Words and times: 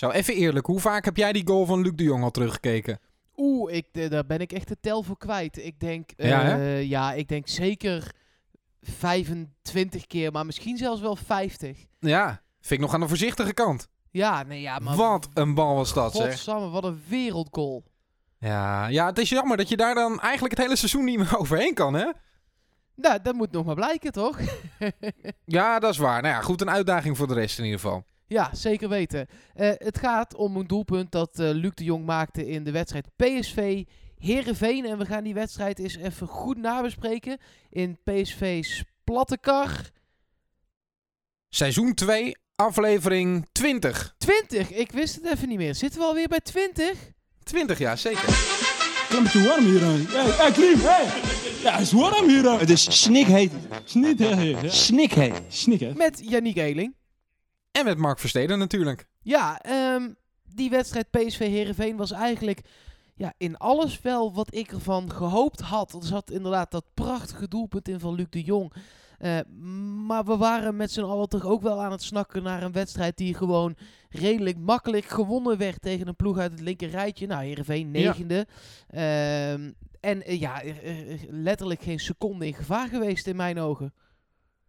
Zo, 0.00 0.10
even 0.10 0.34
eerlijk. 0.34 0.66
Hoe 0.66 0.80
vaak 0.80 1.04
heb 1.04 1.16
jij 1.16 1.32
die 1.32 1.46
goal 1.46 1.66
van 1.66 1.80
Luc 1.80 1.92
de 1.94 2.02
Jong 2.02 2.22
al 2.22 2.30
teruggekeken? 2.30 2.98
Oeh, 3.36 3.74
ik, 3.74 3.86
eh, 3.92 4.10
daar 4.10 4.26
ben 4.26 4.38
ik 4.38 4.52
echt 4.52 4.68
de 4.68 4.76
tel 4.80 5.02
voor 5.02 5.18
kwijt. 5.18 5.64
Ik 5.64 5.80
denk, 5.80 6.10
Ja, 6.16 6.58
eh, 6.58 6.82
ja, 6.82 7.12
ik 7.12 7.28
denk 7.28 7.48
zeker 7.48 8.12
25 8.82 10.06
keer, 10.06 10.32
maar 10.32 10.46
misschien 10.46 10.76
zelfs 10.76 11.00
wel 11.00 11.16
50. 11.16 11.78
Ja, 11.98 12.42
vind 12.60 12.72
ik 12.72 12.80
nog 12.80 12.94
aan 12.94 13.00
de 13.00 13.08
voorzichtige 13.08 13.52
kant. 13.54 13.88
Ja, 14.10 14.42
nee, 14.42 14.60
ja, 14.60 14.78
maar 14.78 14.96
Wat 14.96 15.28
een 15.34 15.54
bal 15.54 15.74
was 15.74 15.94
dat, 15.94 16.14
zeg. 16.14 16.30
godsamme, 16.30 16.68
wat 16.68 16.84
een 16.84 17.02
wereldgoal. 17.08 17.82
Ja, 18.38 18.86
ja, 18.86 19.06
het 19.06 19.18
is 19.18 19.28
jammer 19.28 19.56
dat 19.56 19.68
je 19.68 19.76
daar 19.76 19.94
dan 19.94 20.20
eigenlijk 20.20 20.54
het 20.56 20.64
hele 20.64 20.76
seizoen 20.76 21.04
niet 21.04 21.18
meer 21.18 21.38
overheen 21.40 21.74
kan, 21.74 21.94
hè? 21.94 22.10
Nou, 22.94 23.18
dat 23.22 23.34
moet 23.34 23.52
nog 23.52 23.64
maar 23.64 23.74
blijken, 23.74 24.12
toch? 24.12 24.38
Ja, 25.44 25.78
dat 25.78 25.90
is 25.92 25.98
waar. 25.98 26.22
Nou 26.22 26.34
ja, 26.34 26.40
goed, 26.40 26.60
een 26.60 26.70
uitdaging 26.70 27.16
voor 27.16 27.26
de 27.28 27.34
rest 27.34 27.58
in 27.58 27.64
ieder 27.64 27.80
geval. 27.80 28.04
Ja, 28.32 28.54
zeker 28.54 28.88
weten. 28.88 29.26
Eh, 29.54 29.70
het 29.74 29.98
gaat 29.98 30.34
om 30.34 30.56
een 30.56 30.66
doelpunt 30.66 31.12
dat 31.12 31.38
eh, 31.38 31.50
Luc 31.50 31.74
de 31.74 31.84
Jong 31.84 32.04
maakte 32.04 32.46
in 32.46 32.64
de 32.64 32.70
wedstrijd 32.70 33.06
PSV 33.16 33.84
Herenveen. 34.18 34.84
En 34.86 34.98
we 34.98 35.06
gaan 35.06 35.24
die 35.24 35.34
wedstrijd 35.34 35.78
eens 35.78 35.96
even 35.96 36.26
goed 36.26 36.56
nabespreken 36.56 37.38
in 37.70 37.98
PSV's 38.04 38.84
platte 39.04 39.38
kar. 39.38 39.90
Seizoen 41.48 41.94
2, 41.94 42.36
aflevering 42.56 43.48
20. 43.52 44.14
20, 44.18 44.70
ik 44.72 44.92
wist 44.92 45.14
het 45.14 45.24
even 45.26 45.48
niet 45.48 45.58
meer. 45.58 45.74
Zitten 45.74 46.00
we 46.00 46.06
alweer 46.06 46.28
bij 46.28 46.40
20? 46.40 46.98
20 47.42 47.78
jaar, 47.78 47.98
zeker. 47.98 48.26
Het 48.26 49.10
is 49.10 49.16
een 49.16 49.22
beetje 49.22 49.48
warm 49.48 49.64
hier. 49.64 49.80
hè. 49.80 50.18
Hey, 50.18 50.30
hey, 50.30 50.52
Klim, 50.52 50.78
hey. 50.78 51.04
Ja, 51.62 51.72
het 51.72 51.80
is 51.80 51.92
warm 51.92 52.28
hier. 52.28 52.58
Het 52.58 52.70
is 52.70 53.02
snikheet. 53.02 53.52
Snikheet. 53.84 55.42
Snik, 55.48 55.80
hè. 55.80 55.94
Met 55.94 56.20
Yannick 56.24 56.56
Eeling. 56.56 56.98
En 57.72 57.84
met 57.84 57.98
Mark 57.98 58.18
Versteden 58.18 58.58
natuurlijk. 58.58 59.06
Ja, 59.22 59.60
ehm, 59.60 60.08
die 60.54 60.70
wedstrijd 60.70 61.10
PSV 61.10 61.38
Herenveen 61.38 61.96
was 61.96 62.10
eigenlijk 62.10 62.60
ja, 63.14 63.32
in 63.36 63.56
alles 63.56 64.00
wel 64.00 64.34
wat 64.34 64.54
ik 64.54 64.72
ervan 64.72 65.12
gehoopt 65.12 65.60
had. 65.60 65.92
Er 65.92 66.04
zat 66.04 66.30
inderdaad 66.30 66.70
dat 66.70 66.84
prachtige 66.94 67.48
doelpunt 67.48 67.88
in 67.88 68.00
van 68.00 68.14
Luc 68.14 68.26
de 68.30 68.42
Jong. 68.42 68.72
Eh, 69.18 69.38
maar 70.06 70.24
we 70.24 70.36
waren 70.36 70.76
met 70.76 70.92
z'n 70.92 71.00
allen 71.02 71.28
toch 71.28 71.44
ook 71.46 71.62
wel 71.62 71.82
aan 71.82 71.90
het 71.90 72.02
snakken 72.02 72.42
naar 72.42 72.62
een 72.62 72.72
wedstrijd 72.72 73.16
die 73.16 73.34
gewoon 73.34 73.76
redelijk 74.08 74.58
makkelijk 74.58 75.04
gewonnen 75.04 75.58
werd 75.58 75.82
tegen 75.82 76.08
een 76.08 76.16
ploeg 76.16 76.38
uit 76.38 76.50
het 76.50 76.60
linker 76.60 76.88
rijtje. 76.90 77.26
Nou, 77.26 77.44
Heerenveen 77.44 77.90
negende. 77.90 78.46
Ehm, 78.88 79.70
en 80.00 80.22
eh, 80.24 80.40
ja, 80.40 80.62
er- 80.62 80.84
er- 80.84 81.10
er 81.10 81.18
letterlijk 81.28 81.82
geen 81.82 82.00
seconde 82.00 82.46
in 82.46 82.54
gevaar 82.54 82.88
geweest 82.88 83.26
in 83.26 83.36
mijn 83.36 83.58
ogen. 83.58 83.94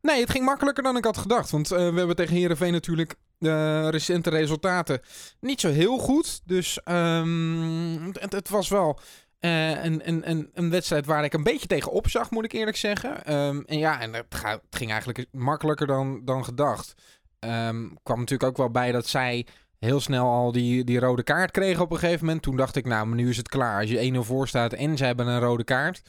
Nee, 0.02 0.20
het 0.20 0.30
ging 0.30 0.46
makkelijker 0.46 0.84
dan 0.84 0.98
ik 0.98 1.04
had 1.04 1.18
gedacht. 1.18 1.50
Want 1.52 1.72
eh, 1.72 1.78
we 1.78 1.98
hebben 1.98 2.16
tegen 2.16 2.36
Herenveen 2.36 2.72
natuurlijk 2.72 3.16
de 3.38 3.90
recente 3.90 4.30
resultaten 4.30 5.02
niet 5.40 5.60
zo 5.60 5.70
heel 5.70 5.98
goed. 5.98 6.42
Dus 6.46 6.84
ehm, 6.84 8.12
het, 8.20 8.50
was 8.50 8.70
wel 8.70 9.00
eh, 9.40 9.84
een, 9.84 10.08
een, 10.30 10.50
een, 10.54 10.70
wedstrijd 10.70 11.06
waar 11.06 11.24
ik 11.24 11.34
een 11.34 11.44
beetje 11.44 11.68
tegen 11.68 11.92
opzag, 11.92 12.32
moet 12.32 12.46
ik 12.46 12.52
eerlijk 12.52 12.78
zeggen. 12.78 13.26
Ehm, 13.26 13.62
en 13.66 13.78
ja, 13.78 14.00
en 14.00 14.14
het, 14.14 14.26
het 14.42 14.62
ging 14.70 14.92
eigenlijk 14.92 15.26
makkelijker 15.32 15.88
dan, 15.88 16.22
dan 16.26 16.46
gedacht. 16.46 16.94
Ehm 17.40 17.88
kwam 18.04 18.20
natuurlijk 18.20 18.50
ook 18.50 18.58
wel 18.58 18.72
bij 18.72 18.92
dat 18.92 19.08
zij 19.08 19.46
heel 19.80 20.00
snel 20.00 20.26
al 20.26 20.52
die, 20.52 20.84
die 20.84 21.00
rode 21.00 21.24
kaart 21.24 21.52
kregen 21.52 21.84
op 21.84 21.92
een 21.92 21.98
gegeven 21.98 22.26
moment. 22.26 22.44
Toen 22.44 22.56
dacht 22.56 22.76
ik, 22.76 22.86
nou, 22.86 23.16
nu 23.16 23.30
is 23.30 23.38
het 23.38 23.50
klaar. 23.50 23.80
Als 23.80 23.90
je 23.90 24.14
1-0 24.14 24.18
voor 24.20 24.48
staat 24.48 24.74
en 24.74 24.98
ze 24.98 25.06
hebben 25.06 25.28
een 25.28 25.40
rode 25.40 25.64
kaart, 25.64 26.02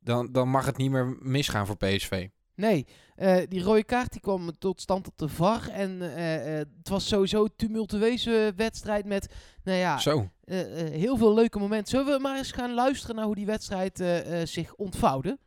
dan, 0.00 0.32
dan 0.32 0.48
mag 0.48 0.66
het 0.66 0.76
niet 0.76 0.90
meer 0.90 1.16
misgaan 1.20 1.66
voor 1.66 1.76
PSV. 1.76 2.28
Nee, 2.56 2.86
eh, 3.16 3.36
die 3.48 3.62
rode 3.62 3.84
kaart 3.84 4.12
die 4.12 4.20
kwam 4.20 4.58
tot 4.58 4.80
stand 4.80 5.06
op 5.06 5.18
de 5.18 5.28
VAR. 5.28 5.68
En 5.68 6.02
eh, 6.02 6.60
eh, 6.60 6.66
het 6.78 6.88
was 6.88 7.08
sowieso 7.08 7.44
een 7.44 7.52
tumultueuze 7.56 8.52
wedstrijd 8.56 9.04
met 9.04 9.28
nou 9.64 9.78
ja, 9.78 9.98
Zo. 9.98 10.28
heel 10.90 11.16
veel 11.16 11.34
leuke 11.34 11.58
momenten. 11.58 11.88
Zullen 11.88 12.14
we 12.14 12.20
maar 12.20 12.36
eens 12.36 12.52
gaan 12.52 12.74
luisteren 12.74 13.16
naar 13.16 13.24
hoe 13.24 13.34
die 13.34 13.46
wedstrijd 13.46 14.04
zich 14.48 14.74
ontvouwde? 14.74 15.38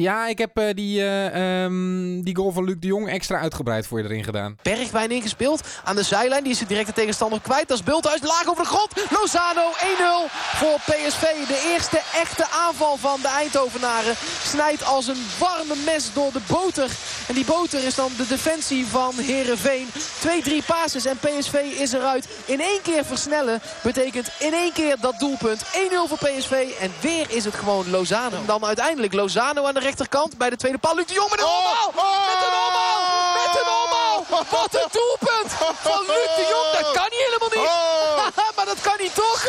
Ja, 0.00 0.26
ik 0.26 0.38
heb 0.38 0.56
eh, 0.58 0.74
die, 0.74 1.00
eh, 1.00 1.64
ehm, 1.64 2.20
die 2.22 2.36
goal 2.36 2.52
van 2.52 2.64
Luc 2.64 2.76
de 2.78 2.86
Jong 2.86 3.08
extra 3.08 3.38
uitgebreid 3.38 3.86
voor 3.86 3.98
je 3.98 4.04
erin 4.04 4.24
gedaan. 4.24 4.56
Bergwijn 4.62 5.10
ingespeeld 5.10 5.62
aan 5.84 5.96
de 5.96 6.02
zijlijn. 6.02 6.42
Die 6.42 6.52
is 6.52 6.58
de 6.58 6.66
directe 6.66 6.92
tegenstander 6.92 7.40
kwijt. 7.40 7.68
Dat 7.68 7.78
is 7.78 7.84
Bulthuis 7.84 8.22
laag 8.22 8.48
over 8.48 8.62
de 8.62 8.68
grond. 8.68 8.92
Lozano 9.10 9.66
1-0 9.80 10.28
voor 10.30 10.78
PSV. 10.84 11.20
De 11.22 11.70
eerste 11.72 12.00
echte 12.14 12.46
aanval 12.66 12.96
van 12.96 13.20
de 13.22 13.28
Eindhovenaren. 13.28 14.14
Snijdt 14.42 14.84
als 14.84 15.06
een 15.06 15.22
warme 15.38 15.74
mes 15.84 16.12
door 16.12 16.32
de 16.32 16.40
boter. 16.46 16.90
En 17.28 17.34
die 17.34 17.44
boter 17.44 17.84
is 17.84 17.94
dan 17.94 18.10
de 18.16 18.26
defensie 18.26 18.86
van 18.86 19.14
Herenveen. 19.16 19.86
Twee, 20.20 20.42
drie 20.42 20.62
passes 20.66 21.04
en 21.04 21.18
PSV 21.18 21.54
is 21.78 21.92
eruit. 21.92 22.28
In 22.44 22.60
één 22.60 22.82
keer 22.82 23.04
versnellen 23.04 23.60
betekent 23.82 24.30
in 24.38 24.52
één 24.52 24.72
keer 24.72 24.96
dat 25.00 25.18
doelpunt. 25.18 25.64
1-0 25.64 25.68
voor 26.08 26.18
PSV 26.18 26.68
en 26.80 26.92
weer 27.00 27.26
is 27.28 27.44
het 27.44 27.54
gewoon 27.54 27.90
Lozano. 27.90 28.36
Dan 28.46 28.64
uiteindelijk 28.64 29.12
Lozano 29.12 29.64
aan 29.64 29.74
de 29.74 29.80
rechterkant 29.80 29.88
bij 30.36 30.50
de 30.50 30.56
tweede 30.56 30.78
paal. 30.78 30.94
Luc 30.94 31.06
de 31.06 31.14
Jong 31.14 31.30
met 31.30 31.40
een 31.40 31.46
omhaal! 31.46 31.90
Met 32.30 32.40
een 32.46 32.56
omhaal! 32.66 33.00
Met 33.40 33.60
een 33.60 33.70
omhaal! 33.84 34.26
Wat 34.50 34.74
een 34.74 34.88
doelpunt 34.98 35.52
van 35.82 36.00
Luc 36.06 36.30
de 36.36 36.46
Jong. 36.48 36.68
Dat 36.78 36.92
kan 36.92 37.08
niet 37.10 37.24
helemaal 37.26 37.52
niet. 37.54 38.54
maar 38.56 38.64
dat 38.64 38.80
kan 38.80 38.96
niet 38.98 39.14
toch? 39.14 39.42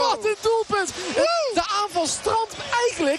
Wat 0.00 0.24
een 0.24 0.36
doelpunt. 0.40 0.92
De 1.54 1.64
aanval 1.82 2.06
strandt 2.06 2.54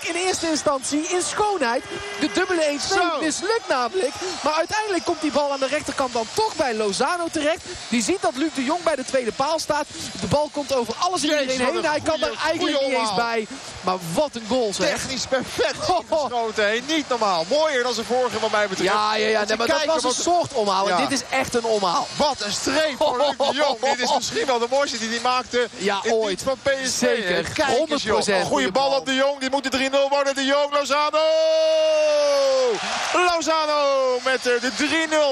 in 0.04 0.16
eerste 0.16 0.50
instantie 0.50 1.08
in 1.08 1.22
schoonheid. 1.22 1.84
De 2.20 2.30
dubbele 2.34 2.80
1-2 3.20 3.24
mislukt 3.24 3.68
namelijk. 3.68 4.14
Maar 4.44 4.54
uiteindelijk 4.54 5.06
komt 5.06 5.22
die 5.22 5.32
bal 5.32 5.52
aan 5.52 5.60
de 5.60 5.68
rechterkant 5.68 6.14
dan 6.14 6.26
toch 6.34 6.56
bij 6.56 6.76
Lozano 6.76 7.28
terecht. 7.32 7.66
Die 7.90 8.04
ziet 8.04 8.22
dat 8.22 8.36
Luc 8.36 8.54
de 8.54 8.64
Jong 8.64 8.84
bij 8.84 8.96
de 8.96 9.06
tweede 9.06 9.32
paal 9.32 9.60
staat. 9.60 9.86
De 10.22 10.28
bal 10.28 10.50
komt 10.52 10.74
over 10.74 10.94
alles 11.00 11.22
Jezus, 11.22 11.42
iedereen 11.42 11.66
heen. 11.66 11.76
een 11.76 11.86
Hij 11.86 12.00
kan 12.00 12.22
er 12.22 12.38
eigenlijk 12.46 12.82
niet 12.82 12.92
eens 12.92 13.16
bij. 13.16 13.48
Maar 13.82 13.98
wat 14.14 14.30
een 14.34 14.46
goal 14.48 14.74
zeg. 14.74 14.90
Technisch 14.90 15.26
perfect 15.26 15.78
geschoten. 15.80 16.64
Hey, 16.64 16.84
niet 16.88 17.10
normaal. 17.10 17.46
Mooier 17.50 17.84
dan 17.84 17.94
zijn 17.94 18.06
vorige 18.06 18.40
wat 18.40 18.52
mij 18.52 18.68
betreft. 18.68 18.94
Ja, 18.94 19.16
ja, 19.16 19.28
ja. 19.28 19.44
Nee, 19.44 19.58
maar 19.58 19.68
dat 19.68 19.86
was 19.86 20.04
een 20.04 20.24
soort 20.24 20.54
omhaal. 20.54 20.90
En 20.90 20.98
dit 20.98 21.12
is 21.12 21.22
echt 21.30 21.56
een 21.56 21.66
omhaal. 21.66 22.08
Wat 22.16 22.42
een 22.42 22.52
streep 22.52 22.98
voor 22.98 23.18
Luc 23.18 23.48
de 23.48 23.56
Jong. 23.56 23.80
Dit 23.80 24.00
is 24.00 24.16
misschien 24.16 24.46
wel 24.46 24.60
de 24.60 24.68
mooiste 24.70 24.98
die 24.98 25.10
hij 25.10 25.20
maakte. 25.20 25.68
Ja, 25.78 26.00
in 26.04 26.14
ooit. 26.14 26.44
van 26.44 26.58
PSV. 26.64 26.88
Zeker. 26.88 27.52
Kijk 27.54 27.90
eens, 27.90 28.04
joh. 28.04 28.22
100% 28.22 28.26
Een 28.26 28.46
goede 28.46 28.72
bal 28.72 28.92
op 28.92 29.06
de 29.06 29.14
Jong. 29.14 29.40
Die 29.40 29.50
moet 29.50 29.72
de 29.72 29.87
3-0 29.87 29.87
worden. 29.92 30.36
De 30.36 30.46
Jong, 30.46 30.74
Lozano. 30.74 31.20
Lozano 33.14 34.20
met 34.24 34.48
eh, 34.48 34.62
de 34.62 34.72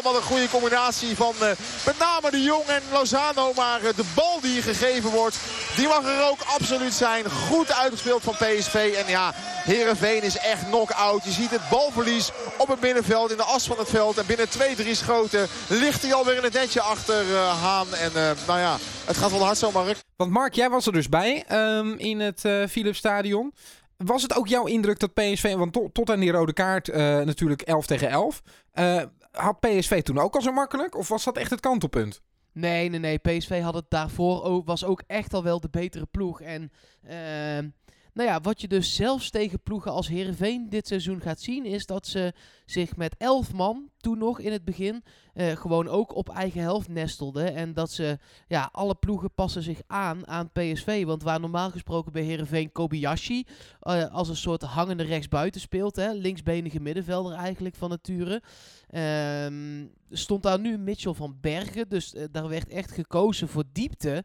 3-0. 0.01 0.03
Wat 0.03 0.16
een 0.16 0.21
goede 0.21 0.49
combinatie 0.49 1.16
van 1.16 1.33
eh, 1.39 1.49
met 1.85 1.97
name 1.99 2.31
de 2.31 2.41
Jong 2.41 2.66
en 2.66 2.81
Lozano. 2.91 3.53
Maar 3.55 3.83
eh, 3.83 3.95
de 3.95 4.03
bal 4.16 4.39
die 4.41 4.61
gegeven 4.61 5.09
wordt, 5.09 5.38
die 5.75 5.88
mag 5.88 6.03
er 6.03 6.29
ook 6.29 6.41
absoluut 6.41 6.93
zijn. 6.93 7.29
Goed 7.29 7.73
uitgespeeld 7.73 8.23
van 8.23 8.33
PSV. 8.33 8.95
En 8.97 9.11
ja, 9.11 9.33
Heerenveen 9.63 10.21
is 10.21 10.38
echt 10.38 10.66
knock-out. 10.66 11.23
Je 11.23 11.31
ziet 11.31 11.51
het 11.51 11.69
balverlies 11.69 12.31
op 12.57 12.67
het 12.67 12.79
binnenveld, 12.79 13.31
in 13.31 13.37
de 13.37 13.43
as 13.43 13.66
van 13.66 13.77
het 13.77 13.89
veld. 13.89 14.17
En 14.17 14.25
binnen 14.25 14.47
2-3 14.49 14.91
schoten 14.91 15.47
ligt 15.67 16.01
hij 16.01 16.13
alweer 16.13 16.35
in 16.37 16.43
het 16.43 16.53
netje 16.53 16.81
achter 16.81 17.35
Haan. 17.37 17.93
En 17.93 18.11
nou 18.47 18.59
ja, 18.59 18.77
het 19.05 19.17
gaat 19.17 19.31
wel 19.31 19.43
hard 19.45 19.57
zo, 19.57 19.72
Mark. 19.72 19.97
Want 20.16 20.31
Mark, 20.31 20.53
jij 20.53 20.69
was 20.69 20.85
er 20.85 20.93
dus 20.93 21.09
bij 21.09 21.43
ehm, 21.47 21.93
in 21.97 22.19
het 22.19 22.45
eh 22.45 22.63
Philips 22.69 22.97
Stadion. 22.97 23.53
Was 23.97 24.22
het 24.22 24.35
ook 24.35 24.47
jouw 24.47 24.66
indruk 24.66 25.00
dat 25.00 25.13
PSV, 25.13 25.56
want 25.56 25.73
to- 25.73 25.89
tot 25.91 26.09
aan 26.09 26.19
die 26.19 26.31
rode 26.31 26.53
kaart 26.53 26.89
eh, 26.89 27.00
natuurlijk 27.19 27.61
11 27.61 27.85
tegen 27.85 28.09
11. 28.09 28.41
eh, 28.72 29.03
had 29.31 29.59
PSV 29.59 30.01
toen 30.03 30.17
ook 30.19 30.35
al 30.35 30.41
zo 30.41 30.51
makkelijk? 30.51 30.97
Of 30.97 31.07
was 31.07 31.23
dat 31.23 31.38
echt 31.38 31.50
het 31.50 31.59
kantelpunt? 31.59 32.22
Nee, 32.51 32.89
nee, 32.89 33.00
nee. 33.00 33.17
PSV 33.17 33.61
had 33.61 33.73
het 33.73 33.85
daarvoor 33.89 34.44
ook, 34.44 34.66
was 34.66 34.84
ook 34.85 35.03
echt 35.07 35.34
al 35.34 35.44
wel 35.44 35.59
de 35.59 35.69
betere 35.69 36.05
ploeg. 36.11 36.41
En 36.41 36.72
ehm, 37.07 37.69
nou 38.15 38.29
ja, 38.29 38.41
wat 38.41 38.61
je 38.61 38.67
dus 38.67 38.95
zelfs 38.95 39.29
tegen 39.29 39.61
ploegen 39.61 39.91
als 39.91 40.07
Herenveen 40.07 40.69
dit 40.69 40.87
seizoen 40.87 41.21
gaat 41.21 41.41
zien, 41.41 41.65
is 41.65 41.85
dat 41.85 42.07
ze 42.07 42.33
zich 42.65 42.95
met 42.95 43.15
elf 43.17 43.53
man, 43.53 43.89
toen 43.97 44.17
nog 44.17 44.39
in 44.39 44.51
het 44.51 44.65
begin, 44.65 45.03
eh, 45.33 45.55
gewoon 45.55 45.87
ook 45.87 46.15
op 46.15 46.29
eigen 46.29 46.61
helft 46.61 46.87
nestelden. 46.87 47.55
En 47.55 47.73
dat 47.73 47.91
ze, 47.91 48.17
ja, 48.47 48.69
alle 48.71 48.95
ploegen 48.95 49.33
passen 49.33 49.61
zich 49.61 49.81
aan 49.87 50.28
aan 50.28 50.51
PSV. 50.51 51.05
Want 51.05 51.23
waar 51.23 51.40
normaal 51.40 51.72
gesproken 51.72 52.11
bij 52.11 52.23
Herenveen 52.23 52.72
Kobayashi 52.72 53.45
eh, 53.79 54.13
als 54.13 54.29
een 54.29 54.35
soort 54.35 54.61
hangende 54.61 55.03
rechtsbuiten 55.03 55.61
speelt, 55.61 55.95
hè, 55.95 56.11
linksbenige 56.13 56.79
middenvelder 56.79 57.34
eigenlijk 57.34 57.75
van 57.75 57.90
nature. 57.90 58.41
Ehm, 58.90 59.85
stond 60.09 60.43
daar 60.43 60.59
nu 60.59 60.78
Mitchell 60.78 61.13
van 61.13 61.37
Bergen. 61.41 61.90
Dus 61.90 62.13
eh, 62.13 62.23
daar 62.31 62.47
werd 62.47 62.67
echt 62.67 62.91
gekozen 62.91 63.47
voor 63.47 63.63
diepte 63.72 64.23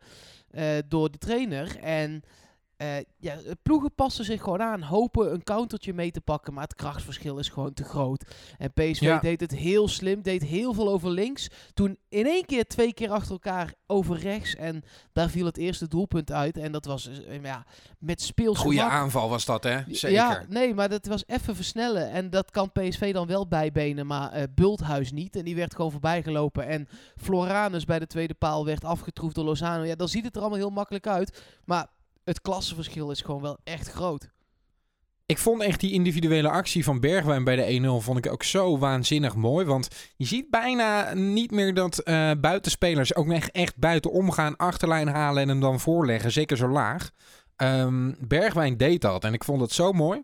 eh, 0.50 0.78
door 0.88 1.10
de 1.10 1.18
trainer. 1.18 1.76
En 1.78 2.22
eh, 2.80 2.96
ja, 3.18 3.36
ploegen 3.62 3.94
passen 3.94 4.24
zich 4.24 4.42
gewoon 4.42 4.62
aan, 4.62 4.82
hopen 4.82 5.32
een 5.32 5.42
countertje 5.42 5.94
mee 5.94 6.10
te 6.10 6.20
pakken, 6.20 6.54
maar 6.54 6.62
het 6.62 6.74
krachtverschil 6.74 7.38
is 7.38 7.48
gewoon 7.48 7.72
te 7.72 7.84
groot. 7.84 8.24
En 8.58 8.72
PSV 8.72 9.00
Ja. 9.00 9.18
deed 9.18 9.40
het 9.40 9.50
heel 9.54 9.88
slim, 9.88 10.22
deed 10.22 10.42
heel 10.42 10.74
veel 10.74 10.88
over 10.88 11.10
links. 11.10 11.48
Toen 11.74 11.98
in 12.08 12.26
één 12.26 12.44
keer 12.46 12.64
twee 12.66 12.94
keer 12.94 13.10
achter 13.10 13.32
elkaar 13.32 13.74
over 13.86 14.16
rechts 14.18 14.54
en 14.54 14.82
daar 15.12 15.28
viel 15.30 15.46
het 15.46 15.56
eerste 15.56 15.88
doelpunt 15.88 16.32
uit. 16.32 16.56
En 16.56 16.72
dat 16.72 16.84
was 16.84 17.08
eh, 17.24 17.42
ja, 17.42 17.64
met 17.98 18.22
speelse 18.22 18.60
Goeie 18.60 18.80
mak- 18.80 18.90
aanval 18.90 19.28
was 19.28 19.44
dat, 19.44 19.64
hè? 19.64 19.78
Zeker. 19.86 20.10
ja, 20.10 20.44
nee, 20.48 20.74
maar 20.74 20.88
dat 20.88 21.06
was 21.06 21.22
even 21.26 21.54
versnellen. 21.56 22.10
En 22.10 22.30
dat 22.30 22.50
kan 22.50 22.72
PSV 22.72 23.12
dan 23.12 23.26
wel 23.26 23.46
bijbenen, 23.48 24.06
maar 24.06 24.30
eh 24.32 24.42
Bulthuis 24.54 25.12
niet. 25.12 25.36
En 25.36 25.44
die 25.44 25.56
werd 25.56 25.74
gewoon 25.74 25.90
voorbijgelopen. 25.90 26.66
En 26.66 26.88
Floranus 27.16 27.84
bij 27.84 27.98
de 27.98 28.06
tweede 28.06 28.34
paal 28.34 28.64
werd 28.64 28.84
afgetroefd 28.84 29.34
door 29.34 29.44
Lozano. 29.44 29.82
Ja, 29.84 29.94
dan 29.94 30.08
ziet 30.08 30.24
het 30.24 30.34
er 30.34 30.40
allemaal 30.40 30.58
heel 30.58 30.70
makkelijk 30.70 31.06
uit. 31.06 31.42
Maar 31.64 31.86
het 32.24 32.40
klassenverschil 32.40 33.10
is 33.10 33.20
gewoon 33.20 33.42
wel 33.42 33.58
echt 33.64 33.88
groot. 33.88 34.30
Ik 35.26 35.38
vond 35.38 35.62
echt 35.62 35.80
die 35.80 35.92
individuele 35.92 36.48
actie 36.48 36.84
van 36.84 37.00
Bergwijn 37.00 37.44
bij 37.44 37.56
de 37.56 38.00
1-0 38.00 38.04
vond 38.04 38.18
ik 38.18 38.32
ook 38.32 38.42
zo 38.42 38.78
waanzinnig 38.78 39.34
mooi. 39.34 39.66
Want 39.66 39.88
je 40.16 40.24
ziet 40.24 40.50
bijna 40.50 41.14
niet 41.14 41.50
meer 41.50 41.74
dat 41.74 41.98
eh, 41.98 42.30
buitenspelers 42.40 43.14
ook 43.14 43.30
echt, 43.30 43.50
echt 43.50 43.76
buiten 43.76 44.10
omgaan, 44.10 44.56
achterlijn 44.56 45.08
halen 45.08 45.42
en 45.42 45.48
hem 45.48 45.60
dan 45.60 45.80
voorleggen. 45.80 46.32
Zeker 46.32 46.56
zo 46.56 46.68
laag. 46.68 47.10
Ehm, 47.56 48.12
Bergwijn 48.18 48.76
deed 48.76 49.00
dat 49.00 49.24
en 49.24 49.32
ik 49.32 49.44
vond 49.44 49.60
het 49.60 49.72
zo 49.72 49.92
mooi. 49.92 50.22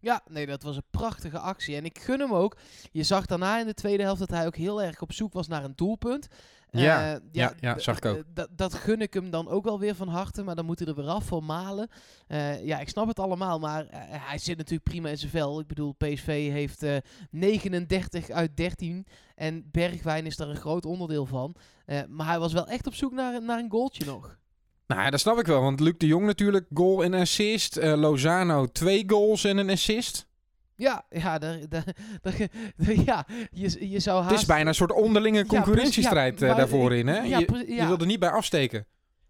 Ja, 0.00 0.22
nee, 0.26 0.46
dat 0.46 0.62
was 0.62 0.76
een 0.76 0.82
prachtige 0.90 1.38
actie. 1.38 1.76
En 1.76 1.84
ik 1.84 1.98
gun 1.98 2.20
hem 2.20 2.34
ook. 2.34 2.56
Je 2.90 3.02
zag 3.02 3.26
daarna 3.26 3.60
in 3.60 3.66
de 3.66 3.74
tweede 3.74 4.02
helft 4.02 4.20
dat 4.20 4.30
hij 4.30 4.46
ook 4.46 4.56
heel 4.56 4.82
erg 4.82 5.00
op 5.00 5.12
zoek 5.12 5.32
was 5.32 5.48
naar 5.48 5.64
een 5.64 5.76
doelpunt. 5.76 6.28
Ja, 6.70 7.14
Eh, 7.14 7.20
ja, 7.32 7.52
ja, 7.60 7.74
d- 7.74 7.82
zag 7.82 7.96
ik 7.96 8.04
ook. 8.04 8.22
Dat, 8.50 8.74
gun 8.74 9.00
ik 9.00 9.14
hem 9.14 9.30
dan 9.30 9.48
ook 9.48 9.64
wel 9.64 9.78
weer 9.78 9.94
van 9.94 10.08
harte. 10.08 10.42
Maar 10.42 10.54
dan 10.54 10.64
moet 10.64 10.78
hij 10.78 10.88
er 10.88 10.94
weer 10.94 11.06
af 11.08 11.24
voor 11.24 11.44
malen. 11.44 11.88
Eh, 12.26 12.64
ja, 12.64 12.78
ik 12.78 12.88
snap 12.88 13.08
het 13.08 13.18
allemaal. 13.18 13.58
Maar 13.58 13.86
eh, 13.86 14.00
hij 14.10 14.38
zit 14.38 14.56
natuurlijk 14.56 14.90
prima 14.90 15.08
in 15.08 15.18
zijn 15.18 15.30
vel. 15.30 15.60
Ik 15.60 15.66
bedoel, 15.66 15.92
PSV 15.98 16.50
heeft 16.50 16.82
eh 16.82 16.96
39 17.30 18.30
uit 18.30 18.56
13. 18.56 19.06
En 19.34 19.68
Bergwijn 19.70 20.26
is 20.26 20.36
daar 20.36 20.48
een 20.48 20.56
groot 20.56 20.86
onderdeel 20.86 21.26
van. 21.26 21.54
Maar 22.08 22.26
hij 22.26 22.38
was 22.38 22.52
wel 22.52 22.66
echt 22.66 22.86
op 22.86 22.94
zoek 22.94 23.12
naar, 23.12 23.42
naar 23.42 23.58
een 23.58 23.70
goaltje 23.70 24.04
nog. 24.04 24.36
Nou 24.86 25.00
ja, 25.02 25.10
dat 25.10 25.20
snap 25.20 25.38
ik 25.38 25.46
wel. 25.46 25.60
Want 25.62 25.80
Luc 25.80 25.94
de 25.96 26.06
Jong 26.06 26.26
natuurlijk 26.26 26.66
goal 26.74 27.04
en 27.04 27.14
assist. 27.14 27.76
Lozano 27.76 28.66
twee 28.66 29.04
goals 29.06 29.44
en 29.44 29.56
een 29.56 29.70
assist. 29.70 30.26
Ja, 30.78 31.04
ja, 31.10 31.38
daar, 31.38 31.68
daar, 31.68 31.84
daar- 32.22 32.48
ja 33.04 33.26
je, 33.50 33.90
je 33.90 34.00
zou 34.00 34.18
haast... 34.18 34.30
Het 34.30 34.40
is 34.40 34.46
bijna 34.46 34.68
een 34.68 34.74
soort 34.74 34.92
onderlinge 34.92 35.46
concurrentiestrijd 35.46 36.40
ja, 36.40 36.46
eh, 36.48 36.56
daarvoor 36.56 36.94
in. 36.94 37.06
Hè? 37.06 37.18
ja, 37.20 37.38
je, 37.38 37.64
je 37.66 37.86
wil 37.86 37.98
er 37.98 38.06
niet 38.06 38.20
bij 38.20 38.30
afsteken. 38.30 38.86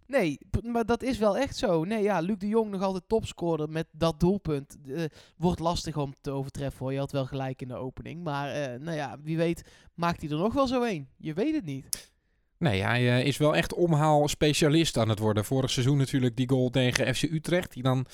Nee, 0.07 0.39
maar 0.63 0.85
dat 0.85 1.03
is 1.03 1.19
wel 1.19 1.37
echt 1.37 1.57
zo. 1.57 1.85
Nee, 1.85 2.03
ja, 2.03 2.21
Luc 2.21 2.39
de 2.39 2.49
Jong 2.49 2.71
nog 2.71 2.83
altijd 2.83 3.05
topscorer 3.09 3.69
met 3.71 3.87
dat 3.93 4.21
doelpunt. 4.21 4.77
Eh, 4.87 5.05
wordt 5.37 5.61
lastig 5.61 5.97
om 5.97 6.15
te 6.21 6.31
overtreffen 6.31 6.79
hoor. 6.79 6.93
Je 6.93 6.99
had 6.99 7.13
wel 7.13 7.27
gelijk 7.27 7.63
in 7.63 7.69
de 7.69 7.75
opening. 7.75 8.25
Maar 8.25 8.51
eh, 8.51 8.81
nou 8.81 8.97
ja, 8.97 9.17
wie 9.23 9.37
weet 9.37 9.63
maakt 9.95 10.21
hij 10.21 10.31
er 10.31 10.37
nog 10.37 10.55
wel 10.55 10.67
zo 10.67 10.83
een. 10.83 11.09
Je 11.17 11.33
weet 11.33 11.55
het 11.55 11.65
niet. 11.65 12.13
Nee, 12.59 12.83
hij 12.83 13.23
is 13.23 13.37
wel 13.37 13.57
echt 13.57 13.75
omhaal-specialist 13.75 14.97
aan 14.97 15.09
het 15.09 15.19
worden. 15.19 15.45
Vorig 15.45 15.71
seizoen 15.71 15.97
natuurlijk 15.97 16.37
die 16.37 16.49
goal 16.49 16.71
tegen 16.71 17.15
FC 17.15 17.23
Utrecht. 17.23 17.73
Die 17.73 17.83
dan 17.83 18.07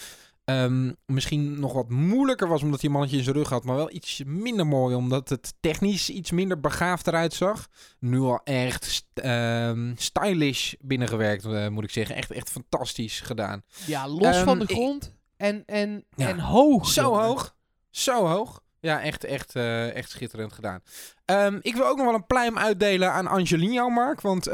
ehm, 0.45 0.93
misschien 1.07 1.61
nog 1.61 1.73
wat 1.73 1.91
moeilijker 1.91 2.49
was 2.49 2.63
omdat 2.63 2.81
hij 2.81 2.89
een 2.89 2.95
mannetje 2.95 3.19
in 3.19 3.25
zijn 3.25 3.37
rug 3.37 3.49
had. 3.49 3.65
Maar 3.65 3.77
wel 3.77 3.93
iets 3.93 4.23
minder 4.27 4.67
mooi 4.67 4.95
omdat 4.95 5.29
het 5.29 5.55
technisch 5.61 6.11
iets 6.11 6.31
minder 6.31 6.61
begaafd 6.61 7.07
eruit 7.07 7.35
zag. 7.35 7.67
Nu 7.99 8.19
al 8.21 8.41
echt 8.45 8.85
st- 8.85 9.05
ehm, 9.15 9.93
stylish 9.97 10.73
binnengewerkt 10.81 11.45
eh, 11.45 11.69
moet 11.69 11.85
ik 11.85 11.91
zeggen. 11.91 12.17
Echt, 12.17 12.31
echt 12.31 12.51
fantastisch 12.51 13.21
gedaan. 13.21 13.63
Ja, 13.87 14.09
los 14.09 14.37
Ehm, 14.37 14.45
van 14.45 14.59
de 14.59 14.65
ik- 14.65 14.71
grond 14.71 15.15
en, 15.37 15.63
en, 15.67 16.05
Ja. 16.17 16.29
en 16.29 16.39
hoog. 16.39 16.89
Zo 16.89 17.03
jongen. 17.03 17.23
hoog. 17.25 17.55
Zo 17.91 18.27
hoog. 18.27 18.63
Ja, 18.81 19.01
echt, 19.03 19.25
echt, 19.25 19.57
eh, 19.57 19.95
echt 19.95 20.11
schitterend 20.11 20.53
gedaan. 20.53 20.81
Ik 21.61 21.75
wil 21.77 21.87
ook 21.87 21.97
nog 21.97 22.07
wel 22.07 22.15
een 22.15 22.27
pluim 22.27 22.59
uitdelen 22.59 23.13
aan 23.13 23.27
Angelino, 23.27 23.89
Mark. 23.89 24.21
Want 24.21 24.45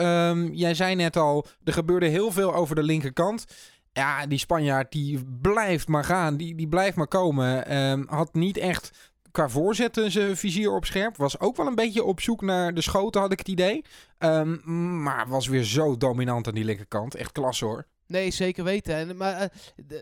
jij 0.52 0.74
zei 0.74 0.94
net 0.94 1.16
al, 1.16 1.46
er 1.64 1.72
gebeurde 1.72 2.06
heel 2.06 2.30
veel 2.32 2.54
over 2.54 2.74
de 2.74 2.82
linkerkant. 2.82 3.44
Ja, 3.92 4.26
die 4.26 4.38
Spanjaard 4.38 4.92
die 4.92 5.24
blijft 5.40 5.88
maar 5.88 6.04
gaan. 6.04 6.36
Die, 6.36 6.54
die 6.54 6.68
blijft 6.68 6.96
maar 6.96 7.08
komen. 7.08 7.66
Ehm, 7.66 8.04
had 8.06 8.34
niet 8.34 8.56
echt 8.56 9.10
qua 9.30 9.48
voorzetten 9.48 10.10
zijn 10.10 10.36
vizier 10.36 10.72
op 10.72 10.84
scherp. 10.84 11.16
Was 11.16 11.40
ook 11.40 11.56
wel 11.56 11.66
een 11.66 11.74
beetje 11.74 12.04
op 12.04 12.20
zoek 12.20 12.40
naar 12.42 12.74
de 12.74 12.80
schoten, 12.80 13.20
had 13.20 13.32
ik 13.32 13.38
het 13.38 13.48
idee. 13.48 13.84
Ehm, 14.18 15.02
maar 15.02 15.28
was 15.28 15.46
weer 15.46 15.64
zo 15.64 15.96
dominant 15.96 16.46
aan 16.46 16.54
die 16.54 16.64
linkerkant. 16.64 17.14
Echt 17.14 17.32
klasse 17.32 17.64
hoor. 17.64 17.86
Nee, 18.06 18.30
zeker 18.30 18.64
weten. 18.64 18.94
En, 18.94 19.16
maar 19.16 19.34
eh, 19.34 19.48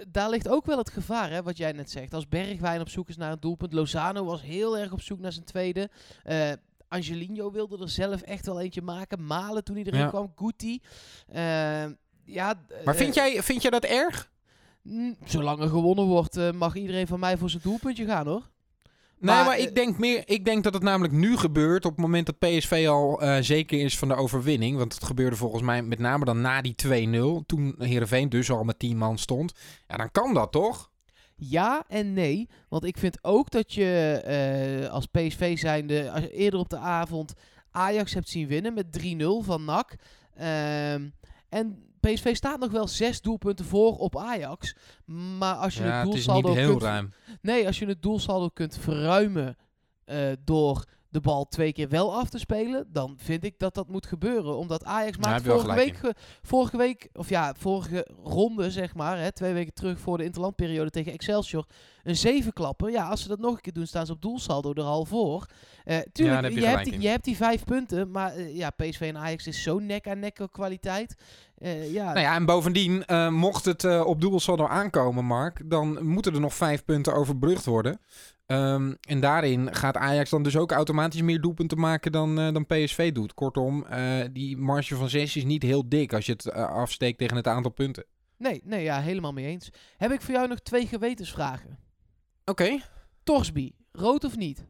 daar 0.08 0.30
ligt 0.30 0.48
ook 0.48 0.66
wel 0.66 0.78
het 0.78 0.90
gevaar, 0.90 1.30
hè, 1.30 1.42
wat 1.42 1.56
jij 1.56 1.72
net 1.72 1.90
zegt. 1.90 2.14
Als 2.14 2.28
Bergwijn 2.28 2.80
op 2.80 2.88
zoek 2.88 3.08
is 3.08 3.16
naar 3.16 3.32
een 3.32 3.40
doelpunt. 3.40 3.72
Lozano 3.72 4.24
was 4.24 4.42
heel 4.42 4.78
erg 4.78 4.92
op 4.92 5.00
zoek 5.00 5.18
naar 5.20 5.32
zijn 5.32 5.44
tweede. 5.44 5.90
Eh 6.22 6.52
Angelino 6.88 7.50
wilde 7.52 7.78
er 7.82 7.88
zelf 7.88 8.20
echt 8.20 8.46
wel 8.46 8.60
eentje 8.60 8.82
maken. 8.82 9.26
Malen 9.26 9.64
toen 9.64 9.76
hij 9.76 9.84
erin 9.84 10.00
Ja. 10.00 10.08
kwam. 10.08 10.32
Guti. 10.36 10.82
Eh, 11.26 11.84
ja, 12.28 12.54
Maar 12.84 12.94
eh, 12.94 13.00
vind 13.00 13.14
jij, 13.14 13.42
vind 13.42 13.62
jij 13.62 13.70
dat 13.70 13.84
erg? 13.84 14.30
mm, 14.82 15.16
Zolang 15.24 15.60
er 15.60 15.68
gewonnen 15.68 16.04
wordt, 16.04 16.36
eh, 16.36 16.50
mag 16.50 16.74
iedereen 16.74 17.06
van 17.06 17.20
mij 17.20 17.36
voor 17.36 17.50
zijn 17.50 17.62
doelpuntje 17.62 18.04
gaan, 18.04 18.26
hoor. 18.26 18.42
Nee, 19.20 19.34
Maar, 19.34 19.44
maar, 19.44 19.56
eh, 19.56 19.62
ik 19.62 19.74
denk 19.74 19.98
meer. 19.98 20.22
Ik 20.24 20.44
denk 20.44 20.64
dat 20.64 20.74
het 20.74 20.82
namelijk 20.82 21.12
nu 21.14 21.36
gebeurt 21.36 21.84
op 21.84 21.90
het 21.90 22.00
moment 22.00 22.26
dat 22.26 22.38
PSV 22.38 22.86
al 22.88 23.20
eh, 23.22 23.36
zeker 23.40 23.80
is 23.80 23.98
van 23.98 24.08
de 24.08 24.14
overwinning. 24.14 24.76
Want 24.76 24.94
het 24.94 25.04
gebeurde 25.04 25.36
volgens 25.36 25.62
mij 25.62 25.82
met 25.82 25.98
name 25.98 26.24
dan 26.24 26.40
na 26.40 26.60
die 26.62 26.74
2-0. 26.74 27.46
Toen 27.46 27.74
Heerenveen 27.78 28.28
dus 28.28 28.50
al 28.50 28.64
met 28.64 28.78
10 28.78 28.96
man 28.98 29.18
stond. 29.18 29.52
Ja, 29.88 29.96
dan 29.96 30.10
kan 30.10 30.34
dat 30.34 30.52
toch? 30.52 30.90
Ja 31.36 31.84
en 31.88 32.12
nee. 32.12 32.48
Want 32.68 32.84
ik 32.84 32.98
vind 32.98 33.18
ook 33.24 33.50
dat 33.50 33.74
je 33.74 34.20
eh, 34.24 34.90
als 34.90 35.06
PSV 35.06 35.58
zijnde 35.58 36.10
als 36.10 36.22
je 36.22 36.30
eerder 36.30 36.60
op 36.60 36.68
de 36.68 36.78
avond 36.78 37.32
Ajax 37.70 38.14
hebt 38.14 38.28
zien 38.28 38.46
winnen 38.48 38.74
met 38.74 38.86
3-0 38.90 39.44
van 39.44 39.64
NAC. 39.64 39.94
Ehm, 40.34 41.08
en 41.48 41.87
PSV 42.00 42.36
staat 42.36 42.60
nog 42.60 42.70
wel 42.70 42.88
zes 42.88 43.20
doelpunten 43.20 43.64
voor 43.64 43.96
op 43.96 44.16
Ajax. 44.16 44.76
Maar 45.38 45.54
als 45.54 45.74
je 45.74 45.82
Ja, 45.82 45.98
het 45.98 46.06
het 46.06 46.16
is 46.16 46.26
niet 46.26 46.34
doelsaldo 46.34 46.54
heel 46.54 46.70
kunt, 46.70 46.82
ruim. 46.82 47.12
Nee, 47.40 47.66
als 47.66 47.78
je 47.78 47.86
het 47.86 48.02
doelsaldo 48.02 48.48
kunt 48.48 48.78
verruimen 48.78 49.56
eh, 50.04 50.32
door 50.44 50.84
de 51.10 51.20
bal 51.20 51.44
twee 51.44 51.72
keer 51.72 51.88
wel 51.88 52.14
af 52.14 52.28
te 52.28 52.38
spelen, 52.38 52.86
dan 52.92 53.14
vind 53.16 53.44
ik 53.44 53.58
dat 53.58 53.74
dat 53.74 53.88
moet 53.88 54.06
gebeuren. 54.06 54.56
Omdat 54.56 54.84
Ajax 54.84 55.16
Daar 55.18 55.30
maakt 55.30 55.44
vorige 55.44 55.74
week, 55.74 56.12
vorige 56.42 56.76
week, 56.76 57.08
of 57.12 57.28
ja, 57.28 57.54
vorige 57.58 58.08
ronde 58.22 58.70
zeg 58.70 58.94
maar, 58.94 59.18
hè, 59.18 59.32
twee 59.32 59.52
weken 59.52 59.74
terug 59.74 59.98
voor 60.00 60.18
de 60.18 60.24
interlandperiode 60.24 60.90
tegen 60.90 61.12
Excelsior, 61.12 61.66
een 62.02 62.16
zevenklapper. 62.16 62.90
Ja, 62.90 63.08
als 63.08 63.22
ze 63.22 63.28
dat 63.28 63.38
nog 63.38 63.54
een 63.54 63.60
keer 63.60 63.72
doen, 63.72 63.86
staan 63.86 64.06
ze 64.06 64.12
op 64.12 64.22
doelsaldo 64.22 64.72
er 64.72 64.82
al 64.82 65.04
voor. 65.04 65.46
Eh 65.88 65.98
tuurlijk, 66.12 66.42
heb 66.42 66.52
je 66.52 66.60
je, 66.60 66.66
hebt 66.66 66.84
die, 66.84 67.00
je 67.00 67.08
hebt 67.08 67.24
die 67.24 67.36
vijf 67.36 67.64
punten, 67.64 68.10
maar 68.10 68.34
eh, 68.34 68.56
ja, 68.56 68.70
PSV 68.70 69.00
en 69.00 69.16
Ajax 69.16 69.46
is 69.46 69.62
zo 69.62 69.78
nek 69.78 70.08
aan 70.08 70.18
nek 70.18 70.48
kwaliteit. 70.52 71.14
Eh, 71.58 71.92
ja, 71.92 72.04
Nou 72.04 72.20
ja, 72.20 72.34
en 72.34 72.44
bovendien, 72.44 73.04
mocht 73.30 73.64
het 73.64 74.04
op 74.04 74.20
doelsaldo 74.20 74.66
aankomen, 74.66 75.24
Mark, 75.24 75.70
dan 75.70 76.06
moeten 76.06 76.34
er 76.34 76.40
nog 76.40 76.54
vijf 76.54 76.84
punten 76.84 77.14
overbrugd 77.14 77.64
worden. 77.64 78.00
Ehm, 78.46 78.94
en 79.00 79.20
daarin 79.20 79.74
gaat 79.74 79.96
Ajax 79.96 80.30
dan 80.30 80.42
dus 80.42 80.56
ook 80.56 80.72
automatisch 80.72 81.22
meer 81.22 81.40
doelpunten 81.40 81.78
maken 81.78 82.12
dan, 82.12 82.34
dan 82.34 82.66
PSV 82.66 83.12
doet. 83.12 83.34
Kortom, 83.34 83.86
die 84.32 84.56
marge 84.56 84.94
van 84.94 85.08
6 85.08 85.36
is 85.36 85.44
niet 85.44 85.62
heel 85.62 85.88
dik 85.88 86.12
als 86.12 86.26
je 86.26 86.32
het 86.32 86.52
afsteekt 86.52 87.18
tegen 87.18 87.36
het 87.36 87.46
aantal 87.46 87.72
punten. 87.72 88.04
nee, 88.36 88.60
nee, 88.64 88.82
ja, 88.82 89.00
helemaal 89.00 89.32
mee 89.32 89.46
eens. 89.46 89.70
Heb 89.96 90.12
ik 90.12 90.20
voor 90.20 90.34
jou 90.34 90.48
nog 90.48 90.58
twee 90.60 90.86
gewetensvragen. 90.86 91.78
Oké. 92.44 92.78
Torsby, 93.22 93.72
rood 93.92 94.24
of 94.24 94.36
niet? 94.36 94.66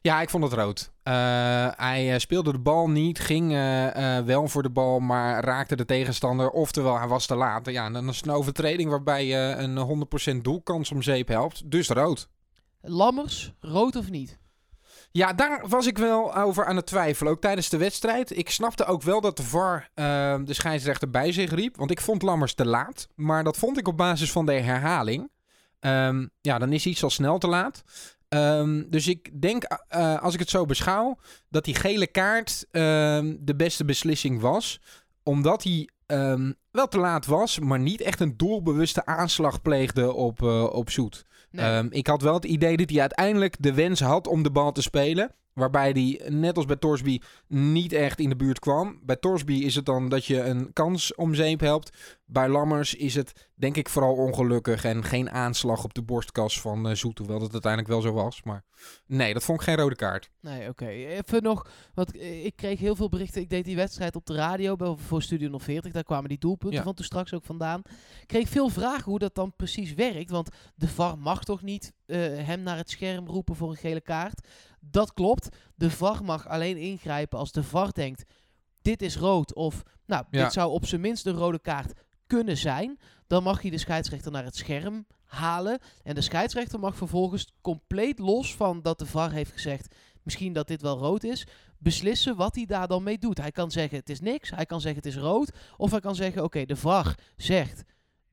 Ja, 0.00 0.20
ik 0.20 0.30
vond 0.30 0.44
het 0.44 0.52
rood. 0.52 0.92
Eh, 1.02 1.12
hij 1.76 2.12
eh, 2.12 2.18
speelde 2.18 2.52
de 2.52 2.58
bal 2.58 2.90
niet, 2.90 3.18
ging 3.18 3.52
eh, 3.52 4.18
wel 4.18 4.48
voor 4.48 4.62
de 4.62 4.70
bal, 4.70 5.00
maar 5.00 5.44
raakte 5.44 5.76
de 5.76 5.84
tegenstander. 5.84 6.50
Oftewel, 6.50 6.98
hij 6.98 7.08
was 7.08 7.26
te 7.26 7.34
laat. 7.34 7.70
Ja, 7.70 7.90
dan 7.90 8.08
is 8.08 8.16
het 8.16 8.26
een 8.26 8.32
overtreding 8.32 8.90
waarbij 8.90 9.26
je 9.26 9.54
een 9.58 10.06
100% 10.36 10.42
doelkans 10.42 10.92
om 10.92 11.02
zeep 11.02 11.28
helpt. 11.28 11.70
Dus 11.70 11.88
rood. 11.88 12.28
Lammers, 12.80 13.52
rood 13.60 13.96
of 13.96 14.10
niet? 14.10 14.38
Ja, 15.10 15.32
daar 15.32 15.64
was 15.68 15.86
ik 15.86 15.98
wel 15.98 16.36
over 16.36 16.64
aan 16.64 16.76
het 16.76 16.86
twijfelen. 16.86 17.32
Ook 17.32 17.40
tijdens 17.40 17.68
de 17.68 17.76
wedstrijd. 17.76 18.36
Ik 18.36 18.50
snapte 18.50 18.84
ook 18.84 19.02
wel 19.02 19.20
dat 19.20 19.36
de 19.36 19.42
VAR 19.42 19.88
de 20.44 20.54
scheidsrechter 20.54 21.10
bij 21.10 21.32
zich 21.32 21.50
riep. 21.50 21.76
Want 21.76 21.90
ik 21.90 22.00
vond 22.00 22.22
Lammers 22.22 22.54
te 22.54 22.66
laat. 22.66 23.08
Maar 23.14 23.44
dat 23.44 23.56
vond 23.56 23.78
ik 23.78 23.88
op 23.88 23.96
basis 23.96 24.32
van 24.32 24.46
de 24.46 24.52
herhaling. 24.52 25.30
Ehm, 25.80 26.26
ja, 26.40 26.58
dan 26.58 26.72
is 26.72 26.86
iets 26.86 27.02
al 27.02 27.10
snel 27.10 27.38
te 27.38 27.48
laat. 27.48 27.82
Ehm, 28.34 28.82
dus 28.88 29.08
ik 29.08 29.42
denk, 29.42 29.64
eh, 29.88 30.22
als 30.22 30.34
ik 30.34 30.40
het 30.40 30.50
zo 30.50 30.64
beschouw, 30.64 31.18
dat 31.48 31.64
die 31.64 31.74
gele 31.74 32.06
kaart 32.06 32.66
ehm, 32.70 33.36
de 33.40 33.54
beste 33.56 33.84
beslissing 33.84 34.40
was. 34.40 34.80
Omdat 35.22 35.62
hij 35.62 35.88
ehm, 36.06 36.52
wel 36.70 36.88
te 36.88 36.98
laat 36.98 37.26
was, 37.26 37.58
maar 37.58 37.80
niet 37.80 38.00
echt 38.00 38.20
een 38.20 38.36
doelbewuste 38.36 39.06
aanslag 39.06 39.62
pleegde 39.62 40.12
op, 40.12 40.42
eh, 40.42 40.64
op 40.64 40.90
Zoet. 40.90 41.24
Nee. 41.50 41.88
Ik 41.90 42.06
had 42.06 42.22
wel 42.22 42.34
het 42.34 42.44
idee 42.44 42.76
dat 42.76 42.90
hij 42.90 43.00
uiteindelijk 43.00 43.56
de 43.58 43.74
wens 43.74 44.00
had 44.00 44.26
om 44.26 44.42
de 44.42 44.50
bal 44.50 44.72
te 44.72 44.82
spelen. 44.82 45.34
Waarbij 45.54 45.92
die, 45.92 46.22
net 46.30 46.56
als 46.56 46.66
bij 46.66 46.76
Torsby, 46.76 47.20
niet 47.48 47.92
echt 47.92 48.18
in 48.18 48.28
de 48.28 48.36
buurt 48.36 48.58
kwam. 48.58 48.98
Bij 49.02 49.16
Torsby 49.16 49.52
is 49.52 49.74
het 49.74 49.86
dan 49.86 50.08
dat 50.08 50.24
je 50.24 50.40
een 50.40 50.72
kans 50.72 51.14
om 51.14 51.34
zeep 51.34 51.60
helpt. 51.60 52.16
Bij 52.26 52.48
Lammers 52.48 52.94
is 52.94 53.14
het 53.14 53.48
denk 53.54 53.76
ik 53.76 53.88
vooral 53.88 54.14
ongelukkig 54.14 54.84
en 54.84 55.04
geen 55.04 55.30
aanslag 55.30 55.84
op 55.84 55.94
de 55.94 56.02
borstkas 56.02 56.60
van 56.60 56.88
uh, 56.88 56.94
Zoet. 56.94 57.18
Hoewel 57.18 57.38
dat 57.38 57.52
uiteindelijk 57.52 57.92
wel 57.92 58.00
zo 58.00 58.12
was. 58.12 58.42
Maar 58.42 58.64
nee, 59.06 59.32
dat 59.32 59.44
vond 59.44 59.60
ik 59.60 59.66
geen 59.66 59.76
rode 59.76 59.96
kaart. 59.96 60.30
Nee, 60.40 60.68
oké. 60.68 60.86
Even 60.86 61.42
nog, 61.42 61.68
want 61.94 62.14
ik 62.20 62.56
kreeg 62.56 62.78
heel 62.78 62.96
veel 62.96 63.08
berichten. 63.08 63.42
Ik 63.42 63.50
deed 63.50 63.64
die 63.64 63.76
wedstrijd 63.76 64.16
op 64.16 64.26
de 64.26 64.34
radio 64.34 64.96
voor 64.96 65.22
Studio 65.22 65.58
040. 65.58 65.92
Daar 65.92 66.02
kwamen 66.02 66.28
die 66.28 66.38
doelpunten 66.38 66.82
van 66.82 66.94
toen 66.94 67.04
straks 67.04 67.34
ook 67.34 67.44
vandaan. 67.44 67.82
Ik 68.20 68.26
kreeg 68.26 68.48
veel 68.48 68.68
vragen 68.68 69.04
hoe 69.04 69.18
dat 69.18 69.34
dan 69.34 69.56
precies 69.56 69.94
werkt. 69.94 70.30
Want 70.30 70.48
de 70.74 70.88
VAR 70.88 71.18
mag 71.18 71.44
toch 71.44 71.62
niet 71.62 71.92
uh, 72.06 72.16
hem 72.46 72.62
naar 72.62 72.76
het 72.76 72.90
scherm 72.90 73.26
roepen 73.26 73.56
voor 73.56 73.70
een 73.70 73.76
gele 73.76 74.00
kaart? 74.00 74.48
Dat 74.90 75.12
klopt. 75.12 75.48
De 75.74 75.90
VAR 75.90 76.24
mag 76.24 76.48
alleen 76.48 76.76
ingrijpen 76.76 77.38
als 77.38 77.52
de 77.52 77.62
VAR 77.62 77.92
denkt, 77.92 78.24
dit 78.82 79.02
is 79.02 79.16
rood. 79.16 79.54
Of, 79.54 79.82
nou, 80.06 80.24
dit 80.30 80.52
zou 80.52 80.70
op 80.70 80.86
zijn 80.86 81.00
minst 81.00 81.26
een 81.26 81.36
rode 81.36 81.58
kaart 81.58 81.92
kunnen 82.26 82.56
zijn. 82.56 82.98
Dan 83.26 83.42
mag 83.42 83.62
je 83.62 83.70
de 83.70 83.78
scheidsrechter 83.78 84.32
naar 84.32 84.44
het 84.44 84.56
scherm 84.56 85.06
halen. 85.24 85.78
En 86.02 86.14
de 86.14 86.20
scheidsrechter 86.20 86.78
mag 86.78 86.96
vervolgens 86.96 87.54
compleet 87.60 88.18
los 88.18 88.56
van 88.56 88.82
dat 88.82 88.98
de 88.98 89.06
VAR 89.06 89.32
heeft 89.32 89.52
gezegd... 89.52 89.94
misschien 90.22 90.52
dat 90.52 90.68
dit 90.68 90.82
wel 90.82 90.98
rood 90.98 91.24
is, 91.24 91.46
beslissen 91.78 92.36
wat 92.36 92.54
hij 92.54 92.64
daar 92.64 92.88
dan 92.88 93.02
mee 93.02 93.18
doet. 93.18 93.38
Hij 93.38 93.52
kan 93.52 93.70
zeggen 93.70 93.98
het 93.98 94.08
is 94.08 94.20
niks, 94.20 94.50
hij 94.50 94.66
kan 94.66 94.80
zeggen 94.80 95.02
het 95.02 95.12
is 95.12 95.20
rood. 95.20 95.50
Of 95.76 95.90
hij 95.90 96.00
kan 96.00 96.14
zeggen 96.14 96.44
oké, 96.44 96.64
de 96.64 96.76
VAR 96.76 97.18
zegt 97.36 97.82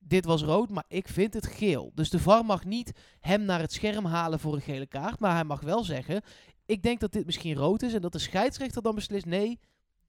dit 0.03 0.25
was 0.25 0.43
rood, 0.43 0.69
maar 0.69 0.85
ik 0.87 1.07
vind 1.07 1.33
het 1.33 1.47
geel. 1.47 1.91
Dus 1.95 2.09
de 2.09 2.19
VAR 2.19 2.45
mag 2.45 2.65
niet 2.65 2.91
hem 3.19 3.45
naar 3.45 3.59
het 3.59 3.73
scherm 3.73 4.05
halen 4.05 4.39
voor 4.39 4.53
een 4.53 4.61
gele 4.61 4.85
kaart. 4.85 5.19
Maar 5.19 5.33
hij 5.33 5.43
mag 5.43 5.61
wel 5.61 5.83
zeggen, 5.83 6.21
ik 6.65 6.83
denk 6.83 6.99
dat 6.99 7.11
dit 7.11 7.25
misschien 7.25 7.55
rood 7.55 7.81
is. 7.81 7.93
En 7.93 8.01
dat 8.01 8.11
de 8.11 8.19
scheidsrechter 8.19 8.81
dan 8.81 8.95
beslist, 8.95 9.25
nee, 9.25 9.59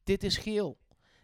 dit 0.04 0.22
is 0.22 0.36
geel. 0.36 0.78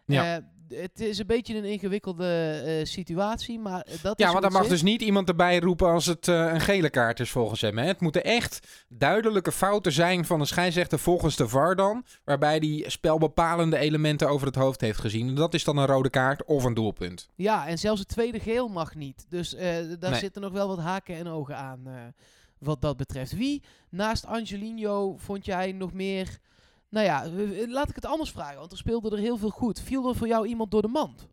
Ja. 0.05 0.37
Uh, 0.37 0.43
het 0.75 0.99
is 0.99 1.17
een 1.17 1.27
beetje 1.27 1.57
een 1.57 1.63
ingewikkelde 1.63 2.61
uh, 2.65 2.85
situatie, 2.85 3.59
maar 3.59 3.87
dat 4.01 4.19
ja, 4.19 4.31
maar 4.31 4.41
dan 4.41 4.51
mag 4.51 4.67
dus 4.67 4.81
niet 4.81 5.01
iemand 5.01 5.29
erbij 5.29 5.59
roepen 5.59 5.87
als 5.87 6.05
het 6.05 6.27
uh, 6.27 6.51
een 6.53 6.61
gele 6.61 6.89
kaart 6.89 7.19
is 7.19 7.31
volgens 7.31 7.61
hem. 7.61 7.77
Hè? 7.77 7.85
Het 7.85 7.99
moeten 7.99 8.23
echt 8.23 8.85
duidelijke 8.87 9.51
fouten 9.51 9.91
zijn 9.91 10.25
van 10.25 10.39
een 10.39 10.47
scheidsrechter 10.47 10.99
volgens 10.99 11.35
de 11.35 11.47
VAR 11.47 11.75
dan, 11.75 12.05
waarbij 12.23 12.59
die 12.59 12.89
spelbepalende 12.89 13.77
elementen 13.77 14.29
over 14.29 14.47
het 14.47 14.55
hoofd 14.55 14.81
heeft 14.81 14.99
gezien. 14.99 15.35
Dat 15.35 15.53
is 15.53 15.63
dan 15.63 15.77
een 15.77 15.85
rode 15.85 16.09
kaart 16.09 16.45
of 16.45 16.63
een 16.63 16.73
doelpunt. 16.73 17.29
Ja, 17.35 17.67
en 17.67 17.77
zelfs 17.77 17.99
het 17.99 18.09
tweede 18.09 18.39
geel 18.39 18.67
mag 18.67 18.95
niet. 18.95 19.25
Dus 19.29 19.53
uh, 19.53 19.61
daar 19.99 20.11
nee. 20.11 20.19
zitten 20.19 20.41
nog 20.41 20.51
wel 20.51 20.67
wat 20.67 20.79
haken 20.79 21.15
en 21.15 21.27
ogen 21.27 21.57
aan 21.57 22.13
wat 22.59 22.81
dat 22.81 22.97
betreft. 22.97 23.31
Wie 23.31 23.63
naast 23.89 24.25
Angelino 24.25 25.15
vond 25.17 25.45
jij 25.45 25.71
nog 25.71 25.93
meer 25.93 26.39
nou 26.89 27.05
ja, 27.05 27.29
laat 27.67 27.89
ik 27.89 27.95
het 27.95 28.05
anders 28.05 28.31
vragen, 28.31 28.59
want 28.59 28.71
er 28.71 28.77
speelde 28.77 29.11
er 29.11 29.21
heel 29.21 29.37
veel 29.37 29.49
goed. 29.49 29.81
Viel 29.81 30.09
er 30.09 30.15
voor 30.15 30.27
jou 30.27 30.47
iemand 30.47 30.71
door 30.71 30.81
de 30.81 30.87
mand? 30.87 31.27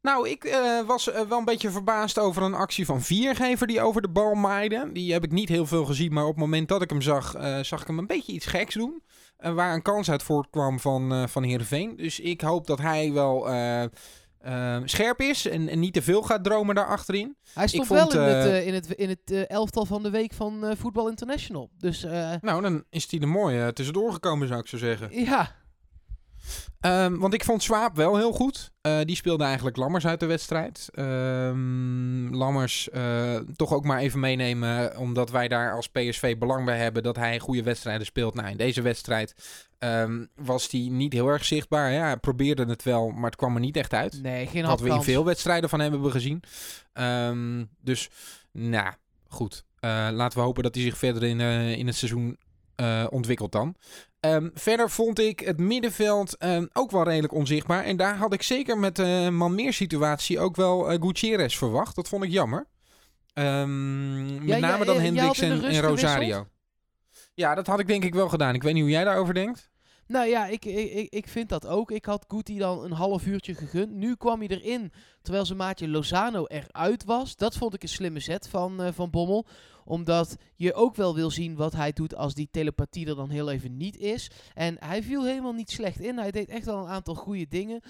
Nou, 0.00 0.28
ik 0.28 0.44
uh, 0.44 0.86
was 0.86 1.04
wel 1.04 1.38
een 1.38 1.44
beetje 1.44 1.70
verbaasd 1.70 2.18
over 2.18 2.42
een 2.42 2.54
actie 2.54 2.86
van 2.86 3.02
Viergever 3.02 3.66
die 3.66 3.80
over 3.80 4.02
de 4.02 4.08
bal 4.08 4.34
maaide. 4.34 4.90
Die 4.92 5.12
heb 5.12 5.24
ik 5.24 5.32
niet 5.32 5.48
heel 5.48 5.66
veel 5.66 5.84
gezien, 5.84 6.12
maar 6.12 6.24
op 6.24 6.30
het 6.30 6.38
moment 6.38 6.68
dat 6.68 6.82
ik 6.82 6.90
hem 6.90 7.00
zag, 7.00 7.34
zag 7.60 7.80
ik 7.80 7.86
hem 7.86 7.98
een 7.98 8.06
beetje 8.06 8.32
iets 8.32 8.46
geks 8.46 8.74
doen. 8.74 9.02
waar 9.36 9.74
een 9.74 9.82
kans 9.82 10.10
uit 10.10 10.22
voortkwam 10.22 10.80
van, 10.80 11.28
van 11.28 11.42
Heerenveen. 11.42 11.96
Dus 11.96 12.20
ik 12.20 12.40
hoop 12.40 12.66
dat 12.66 12.78
hij 12.78 13.12
wel 13.12 13.48
uh, 14.46 14.76
scherp 14.84 15.20
is 15.20 15.46
en, 15.48 15.68
en, 15.68 15.78
niet 15.78 15.92
te 15.92 16.02
veel 16.02 16.22
gaat 16.22 16.44
dromen 16.44 16.74
daar 16.74 16.86
achterin. 16.86 17.36
Hij 17.54 17.68
stond 17.68 17.88
wel 17.88 18.12
in, 18.12 18.18
het, 18.20 18.46
uh, 18.46 18.66
in 18.66 18.74
het, 18.74 18.90
in 18.90 19.08
het 19.08 19.30
uh, 19.30 19.50
elftal 19.50 19.84
van 19.86 20.02
de 20.02 20.10
week 20.10 20.32
van 20.32 20.74
Voetbal 20.76 21.08
International. 21.08 21.70
Dus, 21.78 22.02
nou, 22.40 22.62
dan 22.62 22.84
is 22.90 23.10
hij 23.10 23.20
er 23.20 23.28
mooi 23.28 23.72
tussendoor 23.72 24.12
gekomen, 24.12 24.48
zou 24.48 24.60
ik 24.60 24.66
zo 24.66 24.76
zeggen. 24.76 25.24
Ja, 25.24 25.54
Um, 26.80 27.18
want 27.18 27.34
ik 27.34 27.44
vond 27.44 27.62
Swaap 27.62 27.96
wel 27.96 28.16
heel 28.16 28.32
goed. 28.32 28.70
Uh, 28.82 29.00
die 29.04 29.16
speelde 29.16 29.44
eigenlijk 29.44 29.76
Lammers 29.76 30.06
uit 30.06 30.20
de 30.20 30.26
wedstrijd. 30.26 30.88
Um, 30.94 32.34
Lammers 32.34 32.88
uh, 32.92 33.36
toch 33.56 33.72
ook 33.72 33.84
maar 33.84 33.98
even 33.98 34.20
meenemen, 34.20 34.98
omdat 34.98 35.30
wij 35.30 35.48
daar 35.48 35.74
als 35.74 35.88
PSV 35.88 36.38
belang 36.38 36.64
bij 36.64 36.78
hebben 36.78 37.02
dat 37.02 37.16
hij 37.16 37.38
goede 37.38 37.62
wedstrijden 37.62 38.06
speelt. 38.06 38.34
Nou, 38.34 38.48
in 38.48 38.56
deze 38.56 38.82
wedstrijd 38.82 39.34
um, 39.78 40.28
was 40.34 40.70
hij 40.70 40.88
niet 40.90 41.12
heel 41.12 41.28
erg 41.28 41.44
zichtbaar. 41.44 41.92
Ja, 41.92 42.04
hij 42.04 42.16
probeerde 42.16 42.64
het 42.64 42.82
wel, 42.82 43.10
maar 43.10 43.30
het 43.30 43.36
kwam 43.36 43.54
er 43.54 43.60
niet 43.60 43.76
echt 43.76 43.92
uit. 43.94 44.22
Nee, 44.22 44.46
geen 44.46 44.66
Wat 44.66 44.80
we 44.80 44.88
in 44.88 45.02
veel 45.02 45.24
wedstrijden 45.24 45.68
van 45.68 45.80
hem 45.80 45.92
hebben 45.92 46.10
gezien. 46.10 46.42
dus, 47.80 48.08
nou, 48.52 48.92
goed. 49.28 49.64
Uh, 49.80 50.08
laten 50.12 50.38
we 50.38 50.44
hopen 50.44 50.62
dat 50.62 50.74
hij 50.74 50.84
zich 50.84 50.96
verder 50.96 51.22
in, 51.22 51.40
in 51.76 51.86
het 51.86 51.96
seizoen 51.96 52.36
ontwikkelt 53.10 53.52
dan. 53.52 53.74
Um, 54.20 54.50
verder 54.54 54.90
vond 54.90 55.18
ik 55.18 55.40
het 55.40 55.58
middenveld 55.58 56.44
um, 56.44 56.68
ook 56.72 56.90
wel 56.90 57.02
redelijk 57.02 57.32
onzichtbaar. 57.32 57.84
En 57.84 57.96
daar 57.96 58.16
had 58.16 58.32
ik 58.32 58.42
zeker 58.42 58.78
met 58.78 58.96
de 58.96 59.22
uh, 59.24 59.28
man 59.28 59.72
situatie 59.72 60.40
ook 60.40 60.56
wel 60.56 60.92
uh, 60.92 60.98
Gutierrez 61.00 61.56
verwacht. 61.56 61.96
Dat 61.96 62.08
vond 62.08 62.24
ik 62.24 62.30
jammer. 62.30 62.66
Um, 63.34 64.28
ja, 64.28 64.40
met 64.40 64.60
name 64.60 64.78
ja, 64.78 64.84
dan 64.84 65.00
Hendricks 65.00 65.40
en, 65.40 65.64
en 65.64 65.80
Rosario. 65.80 66.18
Gewisseld? 66.18 66.46
Ja, 67.34 67.54
dat 67.54 67.66
had 67.66 67.80
ik 67.80 67.86
denk 67.86 68.04
ik 68.04 68.14
wel 68.14 68.28
gedaan. 68.28 68.54
Ik 68.54 68.62
weet 68.62 68.72
niet 68.74 68.82
hoe 68.82 68.92
jij 68.92 69.04
daarover 69.04 69.34
denkt. 69.34 69.70
Nou 70.06 70.28
ja, 70.28 70.46
ik, 70.46 70.64
ik, 70.64 71.12
ik 71.12 71.28
vind 71.28 71.48
dat 71.48 71.66
ook. 71.66 71.90
Ik 71.90 72.04
had 72.04 72.24
Guti 72.28 72.58
dan 72.58 72.84
een 72.84 72.92
half 72.92 73.26
uurtje 73.26 73.54
gegund. 73.54 73.92
Nu 73.92 74.16
kwam 74.16 74.38
hij 74.38 74.48
erin, 74.48 74.92
terwijl 75.26 75.46
zijn 75.46 75.58
maatje 75.58 75.88
Lozano 75.88 76.44
eruit 76.46 77.04
was. 77.04 77.36
Dat 77.36 77.56
vond 77.56 77.74
ik 77.74 77.82
een 77.82 77.88
slimme 77.88 78.20
zet 78.20 78.48
van, 78.48 78.82
uh, 78.82 78.88
van 78.92 79.10
Bommel 79.10 79.46
omdat 79.86 80.36
je 80.56 80.74
ook 80.74 80.96
wel 80.96 81.14
wil 81.14 81.30
zien 81.30 81.54
wat 81.54 81.72
hij 81.72 81.92
doet 81.92 82.14
als 82.14 82.34
die 82.34 82.48
telepathie 82.50 83.06
er 83.06 83.16
dan 83.16 83.30
heel 83.30 83.50
even 83.50 83.76
niet 83.76 83.96
is. 83.96 84.30
En 84.54 84.76
hij 84.78 85.02
viel 85.02 85.24
helemaal 85.24 85.52
niet 85.52 85.70
slecht 85.70 86.00
in. 86.00 86.18
Hij 86.18 86.30
deed 86.30 86.48
echt 86.48 86.64
wel 86.64 86.78
een 86.78 86.90
aantal 86.90 87.14
goede 87.14 87.46
dingen. 87.48 87.80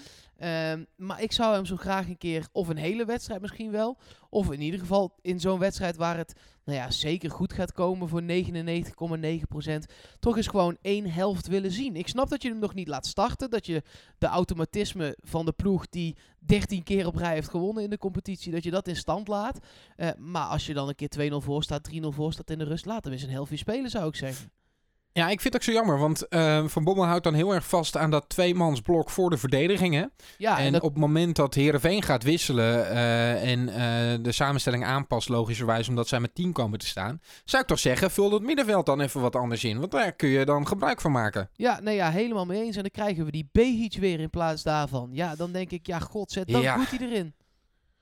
Um, 0.71 0.85
maar 0.95 1.21
ik 1.21 1.31
zou 1.31 1.53
hem 1.53 1.65
zo 1.65 1.75
graag 1.75 2.07
een 2.07 2.17
keer, 2.17 2.47
of 2.51 2.67
een 2.67 2.77
hele 2.77 3.05
wedstrijd 3.05 3.41
misschien 3.41 3.71
wel. 3.71 3.97
Of 4.29 4.51
in 4.51 4.61
ieder 4.61 4.79
geval 4.79 5.15
in 5.21 5.39
zo'n 5.39 5.59
wedstrijd 5.59 5.95
waar 5.95 6.17
het 6.17 6.33
nou 6.65 6.79
ja, 6.79 6.91
zeker 6.91 7.31
goed 7.31 7.53
gaat 7.53 7.71
komen 7.71 8.09
voor 8.09 8.21
99,9%. 8.21 8.27
Toch 10.19 10.37
eens 10.37 10.47
gewoon 10.47 10.77
één 10.81 11.11
helft 11.11 11.47
willen 11.47 11.71
zien. 11.71 11.95
Ik 11.95 12.07
snap 12.07 12.29
dat 12.29 12.41
je 12.41 12.49
hem 12.49 12.59
nog 12.59 12.73
niet 12.73 12.87
laat 12.87 13.07
starten. 13.07 13.49
Dat 13.49 13.65
je 13.65 13.83
de 14.17 14.27
automatisme 14.27 15.17
van 15.21 15.45
de 15.45 15.51
ploeg 15.51 15.87
die 15.89 16.17
13 16.47 16.83
keer 16.83 17.07
op 17.07 17.15
rij 17.15 17.33
heeft 17.33 17.49
gewonnen 17.49 17.83
in 17.83 17.89
de 17.89 17.97
competitie, 17.97 18.51
dat 18.51 18.63
je 18.63 18.71
dat 18.71 18.87
in 18.87 18.95
stand 18.95 19.27
laat. 19.27 19.59
Uh, 19.97 20.09
maar 20.17 20.45
als 20.45 20.65
je 20.65 20.73
dan 20.73 20.87
een 20.87 20.95
keer 20.95 21.31
2-0 21.31 21.35
voor 21.35 21.63
staat, 21.63 21.89
3-0 21.93 21.99
voor 22.07 22.33
staat 22.33 22.49
in 22.49 22.57
de 22.57 22.63
rust, 22.63 22.85
laat 22.85 23.03
hem 23.03 23.13
eens 23.13 23.23
een 23.23 23.29
helftje 23.29 23.57
spelen, 23.57 23.89
zou 23.89 24.07
ik 24.07 24.15
zeggen. 24.15 24.51
Ja, 25.17 25.29
ik 25.29 25.41
vind 25.41 25.53
het 25.53 25.55
ook 25.55 25.69
zo 25.69 25.71
jammer, 25.71 25.99
want 25.99 26.25
uh, 26.29 26.63
Van 26.65 26.83
Bommel 26.83 27.05
houdt 27.05 27.23
dan 27.23 27.33
heel 27.33 27.53
erg 27.53 27.67
vast 27.67 27.97
aan 27.97 28.11
dat 28.11 28.29
tweemansblok 28.29 29.09
voor 29.09 29.29
de 29.29 29.37
verdediging. 29.37 29.93
Hè? 29.93 30.05
Ja, 30.37 30.59
en, 30.59 30.75
op 30.75 30.89
het 30.89 30.99
moment 30.99 31.35
dat 31.35 31.53
Heerenveen 31.53 32.03
gaat 32.03 32.23
wisselen 32.23 32.79
uh, 32.79 33.51
en 33.51 33.59
uh, 33.59 34.23
de 34.23 34.31
samenstelling 34.31 34.85
aanpast, 34.85 35.29
logischerwijs, 35.29 35.89
omdat 35.89 36.07
zij 36.07 36.19
met 36.19 36.35
10 36.35 36.51
komen 36.51 36.79
te 36.79 36.87
staan, 36.87 37.21
zou 37.45 37.61
ik 37.61 37.67
toch 37.67 37.79
zeggen, 37.79 38.11
vul 38.11 38.31
het 38.31 38.41
middenveld 38.41 38.85
dan 38.85 39.01
even 39.01 39.21
wat 39.21 39.35
anders 39.35 39.63
in, 39.63 39.79
want 39.79 39.91
daar 39.91 40.11
kun 40.11 40.29
je 40.29 40.45
dan 40.45 40.67
gebruik 40.67 41.01
van 41.01 41.11
maken. 41.11 41.49
Ja, 41.53 41.79
nee, 41.79 41.95
ja, 41.95 42.11
helemaal 42.11 42.45
mee 42.45 42.63
eens. 42.63 42.75
En 42.75 42.81
dan 42.81 42.91
krijgen 42.91 43.25
we 43.25 43.31
die 43.31 43.49
Behic 43.51 43.97
weer 43.99 44.19
in 44.19 44.29
plaats 44.29 44.63
daarvan. 44.63 45.09
Ja, 45.11 45.35
dan 45.35 45.51
denk 45.51 45.71
ik, 45.71 45.87
ja, 45.87 45.99
god, 45.99 46.31
zet 46.31 46.47
dan 46.47 46.61
ja. 46.61 46.77
goed 46.77 46.99
hij 46.99 47.07
erin. 47.07 47.33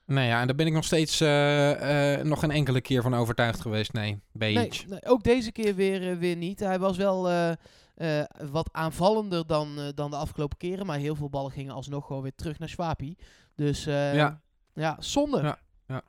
Nou 0.06 0.26
ja, 0.26 0.40
en 0.40 0.46
daar 0.46 0.56
ben 0.56 0.66
ik 0.66 0.72
nog 0.72 0.84
steeds 0.84 1.20
uh, 1.20 2.16
uh, 2.18 2.24
nog 2.24 2.42
een 2.42 2.50
enkele 2.50 2.80
keer 2.80 3.02
van 3.02 3.14
overtuigd 3.14 3.60
geweest. 3.60 3.92
Nee, 3.92 4.20
nee, 4.32 4.54
nee, 4.54 5.04
ook 5.04 5.22
deze 5.22 5.52
keer 5.52 5.74
weer, 5.74 6.10
uh, 6.10 6.18
weer 6.18 6.36
niet. 6.36 6.60
Hij 6.60 6.78
was 6.78 6.96
wel 6.96 7.22
wat 8.50 8.68
aanvallender 8.72 9.46
dan, 9.46 9.92
dan 9.94 10.10
de 10.10 10.16
afgelopen 10.16 10.56
keren. 10.56 10.86
Maar 10.86 10.98
heel 10.98 11.14
veel 11.14 11.30
ballen 11.30 11.50
gingen 11.50 11.74
alsnog 11.74 12.06
gewoon 12.06 12.22
weer 12.22 12.34
terug 12.34 12.58
naar 12.58 12.68
Swapi. 12.68 13.16
Dus 13.54 13.84
ja. 13.84 14.40
ja, 14.74 14.96
zonde. 14.98 15.42
Ja, 15.42 15.58
ja. 15.86 16.02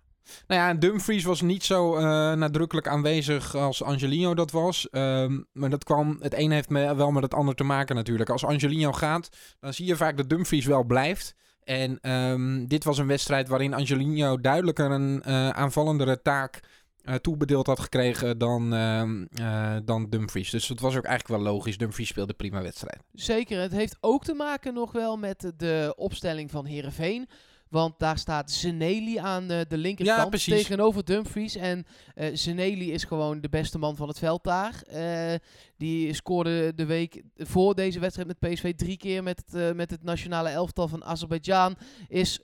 Nou 0.47 0.61
ja, 0.61 0.73
Dumfries 0.73 1.23
was 1.23 1.41
niet 1.41 1.63
zo 1.63 1.99
nadrukkelijk 2.35 2.87
aanwezig 2.87 3.55
als 3.55 3.83
Angelino 3.83 4.33
dat 4.33 4.51
was. 4.51 4.87
Um, 4.91 5.47
maar 5.51 5.69
dat 5.69 5.83
kwam, 5.83 6.17
het 6.19 6.33
een 6.33 6.51
heeft 6.51 6.69
me, 6.69 6.95
wel 6.95 7.11
met 7.11 7.23
het 7.23 7.33
ander 7.33 7.55
te 7.55 7.63
maken 7.63 7.95
natuurlijk. 7.95 8.29
Als 8.29 8.45
Angelino 8.45 8.91
gaat, 8.91 9.29
dan 9.59 9.73
zie 9.73 9.85
je 9.85 9.95
vaak 9.95 10.17
dat 10.17 10.29
Dumfries 10.29 10.65
wel 10.65 10.83
blijft. 10.83 11.35
En 11.67 12.11
um, 12.11 12.67
dit 12.67 12.83
was 12.83 12.97
een 12.97 13.07
wedstrijd 13.07 13.47
waarin 13.47 13.73
Angelino 13.73 14.41
duidelijker 14.41 14.91
een 14.91 15.23
uh, 15.27 15.49
aanvallendere 15.49 16.21
taak 16.21 16.59
uh, 17.03 17.15
toebedeeld 17.15 17.67
had 17.67 17.79
gekregen 17.79 18.37
dan, 18.37 18.73
uh, 18.73 19.77
dan 19.85 20.09
Dumfries. 20.09 20.49
Dus 20.49 20.67
het 20.67 20.79
was 20.79 20.97
ook 20.97 21.05
eigenlijk 21.05 21.41
wel 21.41 21.53
logisch. 21.53 21.77
Dumfries 21.77 22.07
speelde 22.07 22.33
prima 22.33 22.61
wedstrijd. 22.61 23.01
Zeker. 23.13 23.61
Het 23.61 23.71
heeft 23.71 23.97
ook 23.99 24.23
te 24.23 24.33
maken 24.33 24.73
nog 24.73 24.91
wel 24.91 25.17
met 25.17 25.51
de 25.57 25.93
opstelling 25.97 26.51
van 26.51 26.65
Herenveen. 26.65 27.29
Want 27.69 27.99
daar 27.99 28.17
staat 28.17 28.51
Zeneli 28.51 29.17
aan 29.17 29.47
de, 29.47 29.65
de 29.67 29.77
linkerkant 29.77 30.41
ja, 30.43 30.55
tegenover 30.55 31.05
Dumfries. 31.05 31.55
En 31.55 31.85
uh, 32.15 32.25
Zeneli 32.33 32.91
is 32.91 33.03
gewoon 33.03 33.41
de 33.41 33.49
beste 33.49 33.77
man 33.77 33.95
van 33.95 34.07
het 34.07 34.19
veld 34.19 34.43
daar. 34.43 34.83
Uh, 34.93 35.33
die 35.77 36.13
scoorde 36.13 36.73
de 36.75 36.85
week 36.85 37.21
voor 37.37 37.75
deze 37.75 37.99
wedstrijd 37.99 38.27
met 38.27 38.51
PSV 38.51 38.75
drie 38.75 38.97
keer 38.97 39.23
met 39.23 39.43
het, 39.45 39.61
uh, 39.61 39.71
met 39.71 39.91
het 39.91 40.03
nationale 40.03 40.49
elftal 40.49 40.87
van 40.87 41.03
Azerbeidzjan. 41.03 41.75
Is 42.07 42.39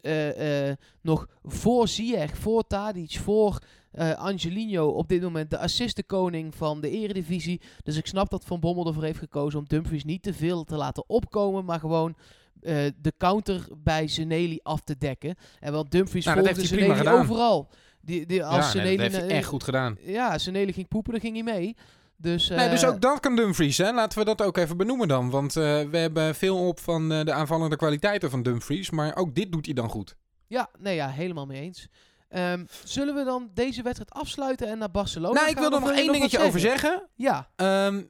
nog 1.02 1.28
voor 1.44 1.88
Ziyech, 1.88 2.38
voor 2.38 2.68
Tadic, 2.68 3.18
voor 3.20 3.60
Eh 3.94 4.14
Angelino 4.14 4.88
op 4.88 5.08
dit 5.08 5.22
moment 5.22 5.50
de 5.50 5.58
assistenkoning 5.58 6.56
van 6.56 6.82
de 6.82 6.90
eredivisie. 6.90 7.62
Dus 7.84 7.98
ik 7.98 8.08
snap 8.08 8.30
dat 8.30 8.46
Van 8.46 8.60
Bommel 8.60 8.88
ervoor 8.88 9.04
heeft 9.04 9.20
gekozen 9.20 9.60
om 9.60 9.66
Dumfries 9.68 10.04
niet 10.04 10.24
te 10.24 10.34
veel 10.34 10.64
te 10.64 10.76
laten 10.76 11.04
opkomen. 11.10 11.66
Maar 11.66 11.80
gewoon 11.80 12.16
eh, 12.62 12.76
de 13.02 13.14
counter 13.18 13.68
bij 13.78 14.08
Zeneli 14.08 14.60
af 14.64 14.82
te 14.82 14.98
dekken. 14.98 15.36
En 15.60 15.74
want 15.74 15.92
Dumfries 15.92 16.26
Nou, 16.26 16.38
volgde 16.40 16.56
heeft 16.56 16.70
hij 16.70 16.78
prima 16.80 16.96
Zeneli 16.96 17.10
gedaan. 17.10 17.24
overal. 17.30 17.70
Die, 18.02 18.26
die, 18.26 18.46
als 18.46 18.72
ja, 18.72 18.82
nee, 18.84 18.98
dat 18.98 19.12
heeft 19.12 19.22
hij 19.26 19.30
echt 19.38 19.48
goed 19.48 19.64
gedaan. 19.64 19.98
Ja, 20.02 20.38
Zeneli 20.38 20.74
ging 20.74 20.88
poepen, 20.88 21.12
dan 21.12 21.22
ging 21.22 21.34
hij 21.34 21.44
mee. 21.54 21.76
Dus, 22.18 22.50
Nee, 22.50 22.70
dus 22.70 22.82
eh, 22.84 22.90
ook 22.90 23.02
dat 23.02 23.20
kan 23.20 23.36
Dumfries, 23.36 23.78
hè? 23.78 23.92
Laten 23.94 24.20
we 24.20 24.26
dat 24.26 24.42
ook 24.42 24.58
even 24.58 24.78
benoemen 24.78 25.08
dan. 25.08 25.30
Want 25.30 25.56
eh, 25.56 25.64
we 25.64 25.98
hebben 25.98 26.36
veel 26.36 26.68
op 26.68 26.80
van 26.80 27.10
de 27.10 27.34
aanvallende 27.34 27.76
kwaliteiten 27.76 28.30
van 28.30 28.44
Dumfries. 28.44 28.90
Maar 28.90 29.16
ook 29.16 29.36
dit 29.36 29.52
doet 29.52 29.66
hij 29.66 29.74
dan 29.74 29.90
goed. 29.90 30.16
Ja, 30.48 30.70
nee, 30.80 30.96
ja, 30.96 31.10
helemaal 31.10 31.46
mee 31.46 31.62
eens. 31.62 31.88
Ehm, 32.30 32.66
zullen 32.84 33.16
we 33.16 33.24
dan 33.24 33.50
deze 33.54 33.82
wedstrijd 33.82 34.12
afsluiten 34.12 34.68
en 34.68 34.78
naar 34.78 34.92
Barcelona 34.92 35.34
nou, 35.34 35.48
ik 35.50 35.54
gaan, 35.58 35.70
wil 35.70 35.80
er 35.80 35.86
nog 35.86 35.98
één 35.98 36.12
dingetje 36.12 36.40
over 36.40 36.60
zeggen. 36.60 37.10
Ja, 37.16 37.50
Ehm, 37.56 38.04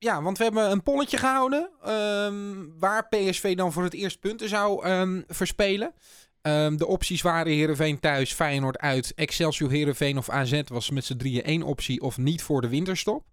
ja, 0.00 0.22
want 0.22 0.38
we 0.38 0.44
hebben 0.44 0.70
een 0.70 0.82
polletje 0.82 1.16
gehouden. 1.18 1.70
ehm, 1.84 2.78
waar 2.78 3.08
PSV 3.08 3.56
dan 3.56 3.72
voor 3.72 3.82
het 3.82 3.94
eerst 3.94 4.20
punten 4.20 4.48
zou 4.48 4.84
ehm, 4.84 5.22
verspelen. 5.26 5.94
Ehm, 6.42 6.76
de 6.76 6.86
opties 6.86 7.22
waren 7.22 7.52
Heerenveen 7.52 8.00
thuis, 8.00 8.32
Feyenoord 8.32 8.78
uit, 8.78 9.12
Excelsior 9.14 9.70
Heerenveen 9.70 10.18
of 10.18 10.28
AZ 10.30 10.60
was 10.66 10.90
met 10.90 11.04
z'n 11.04 11.16
drieën 11.16 11.42
één 11.42 11.62
optie 11.62 12.00
of 12.00 12.18
niet 12.18 12.42
voor 12.42 12.60
de 12.60 12.68
winterstop. 12.68 13.24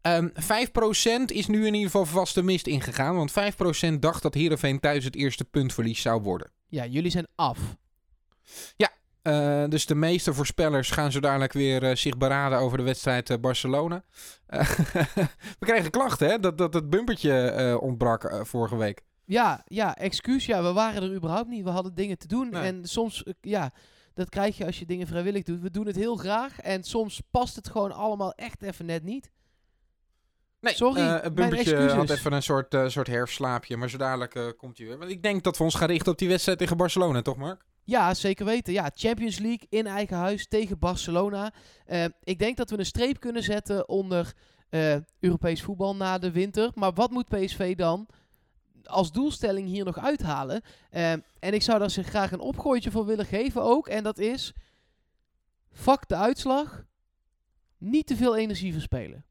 Ehm 0.00 0.28
5% 0.34 1.30
is 1.32 1.46
nu 1.46 1.66
in 1.66 1.74
ieder 1.74 1.90
geval 1.90 2.06
vaste 2.06 2.42
mist 2.42 2.66
ingegaan, 2.66 3.16
want 3.16 3.30
5% 3.30 4.02
dacht 4.02 4.22
dat 4.22 4.34
Heerenveen 4.34 4.80
thuis 4.80 5.04
het 5.04 5.16
eerste 5.16 5.44
puntverlies 5.44 6.00
zou 6.02 6.22
worden. 6.22 6.50
ja, 6.68 6.86
jullie 6.86 7.10
zijn 7.10 7.26
af. 7.34 7.58
Eh, 9.22 9.64
dus 9.68 9.86
de 9.86 9.94
meeste 9.94 10.34
voorspellers 10.34 10.90
gaan 10.90 11.12
zo 11.12 11.20
dadelijk 11.20 11.52
weer 11.52 11.82
eh, 11.82 11.96
zich 11.96 12.16
beraden 12.16 12.58
over 12.58 12.78
de 12.78 12.84
wedstrijd 12.84 13.30
eh, 13.30 13.38
Barcelona. 13.38 14.04
We 15.58 15.66
kregen 15.66 15.90
klachten, 15.90 16.28
hè? 16.28 16.40
Dat, 16.40 16.58
dat 16.58 16.74
het 16.74 16.90
bumpertje 16.90 17.78
ontbrak 17.80 18.46
vorige 18.46 18.76
week. 18.76 19.02
Ja, 19.24 19.62
ja, 19.64 19.96
excuus. 19.96 20.46
Ja, 20.46 20.62
we 20.62 20.72
waren 20.72 21.02
er 21.02 21.14
überhaupt 21.14 21.48
niet. 21.48 21.64
We 21.64 21.70
hadden 21.70 21.94
dingen 21.94 22.18
te 22.18 22.26
doen. 22.26 22.50
Nee. 22.50 22.62
En 22.62 22.84
soms, 22.84 23.24
ja, 23.40 23.72
dat 24.14 24.28
krijg 24.28 24.56
je 24.56 24.66
als 24.66 24.78
je 24.78 24.86
dingen 24.86 25.06
vrijwillig 25.06 25.42
doet. 25.42 25.60
We 25.60 25.70
doen 25.70 25.86
het 25.86 25.96
heel 25.96 26.16
graag. 26.16 26.60
En 26.60 26.82
soms 26.82 27.22
past 27.30 27.56
het 27.56 27.68
gewoon 27.68 27.92
allemaal 27.92 28.32
echt 28.32 28.62
even 28.62 28.86
net 28.86 29.02
niet. 29.02 29.30
Nee, 30.60 30.74
Sorry, 30.74 31.00
mijn 31.00 31.22
het 31.22 31.34
bumpertje 31.34 31.88
had 31.88 32.10
even 32.10 32.32
een 32.32 32.42
soort, 32.42 32.74
eh, 32.74 32.88
soort 32.88 33.06
herfstslaapje, 33.06 33.76
maar 33.76 33.90
zo 33.90 33.98
dadelijk 33.98 34.54
komt 34.56 34.78
hij 34.78 34.86
weer. 34.86 34.98
Want 34.98 35.10
ik 35.10 35.22
denk 35.22 35.42
dat 35.42 35.58
we 35.58 35.64
ons 35.64 35.74
gaan 35.74 35.88
richten 35.88 36.12
op 36.12 36.18
die 36.18 36.28
wedstrijd 36.28 36.58
tegen 36.58 36.76
Barcelona, 36.76 37.22
toch 37.22 37.36
Mark? 37.36 37.64
Ja, 37.84 38.14
zeker 38.14 38.44
weten. 38.44 38.72
Ja, 38.72 38.90
Champions 38.94 39.38
League 39.38 39.66
in 39.68 39.86
eigen 39.86 40.16
huis 40.16 40.46
tegen 40.46 40.78
Barcelona. 40.78 41.52
Eh, 41.86 42.04
ik 42.22 42.38
denk 42.38 42.56
dat 42.56 42.70
we 42.70 42.78
een 42.78 42.86
streep 42.86 43.20
kunnen 43.20 43.42
zetten 43.42 43.88
onder 43.88 44.32
eh, 44.68 44.96
Europees 45.20 45.62
voetbal 45.62 45.96
na 45.96 46.18
de 46.18 46.30
winter. 46.30 46.70
Maar 46.74 46.92
wat 46.92 47.10
moet 47.10 47.28
PSV 47.28 47.76
dan 47.76 48.06
als 48.84 49.12
doelstelling 49.12 49.66
hier 49.66 49.84
nog 49.84 49.98
uithalen? 49.98 50.62
Eh, 50.90 51.12
en 51.12 51.54
ik 51.54 51.62
zou 51.62 51.78
daar 51.78 51.90
zich 51.90 52.06
graag 52.06 52.32
een 52.32 52.40
opgooitje 52.40 52.90
voor 52.90 53.06
willen 53.06 53.26
geven 53.26 53.62
ook. 53.62 53.88
En 53.88 54.02
dat 54.02 54.18
is, 54.18 54.52
fuck 55.72 56.08
de 56.08 56.16
uitslag, 56.16 56.84
niet 57.78 58.06
te 58.06 58.16
veel 58.16 58.36
energie 58.36 58.72
verspelen. 58.72 59.24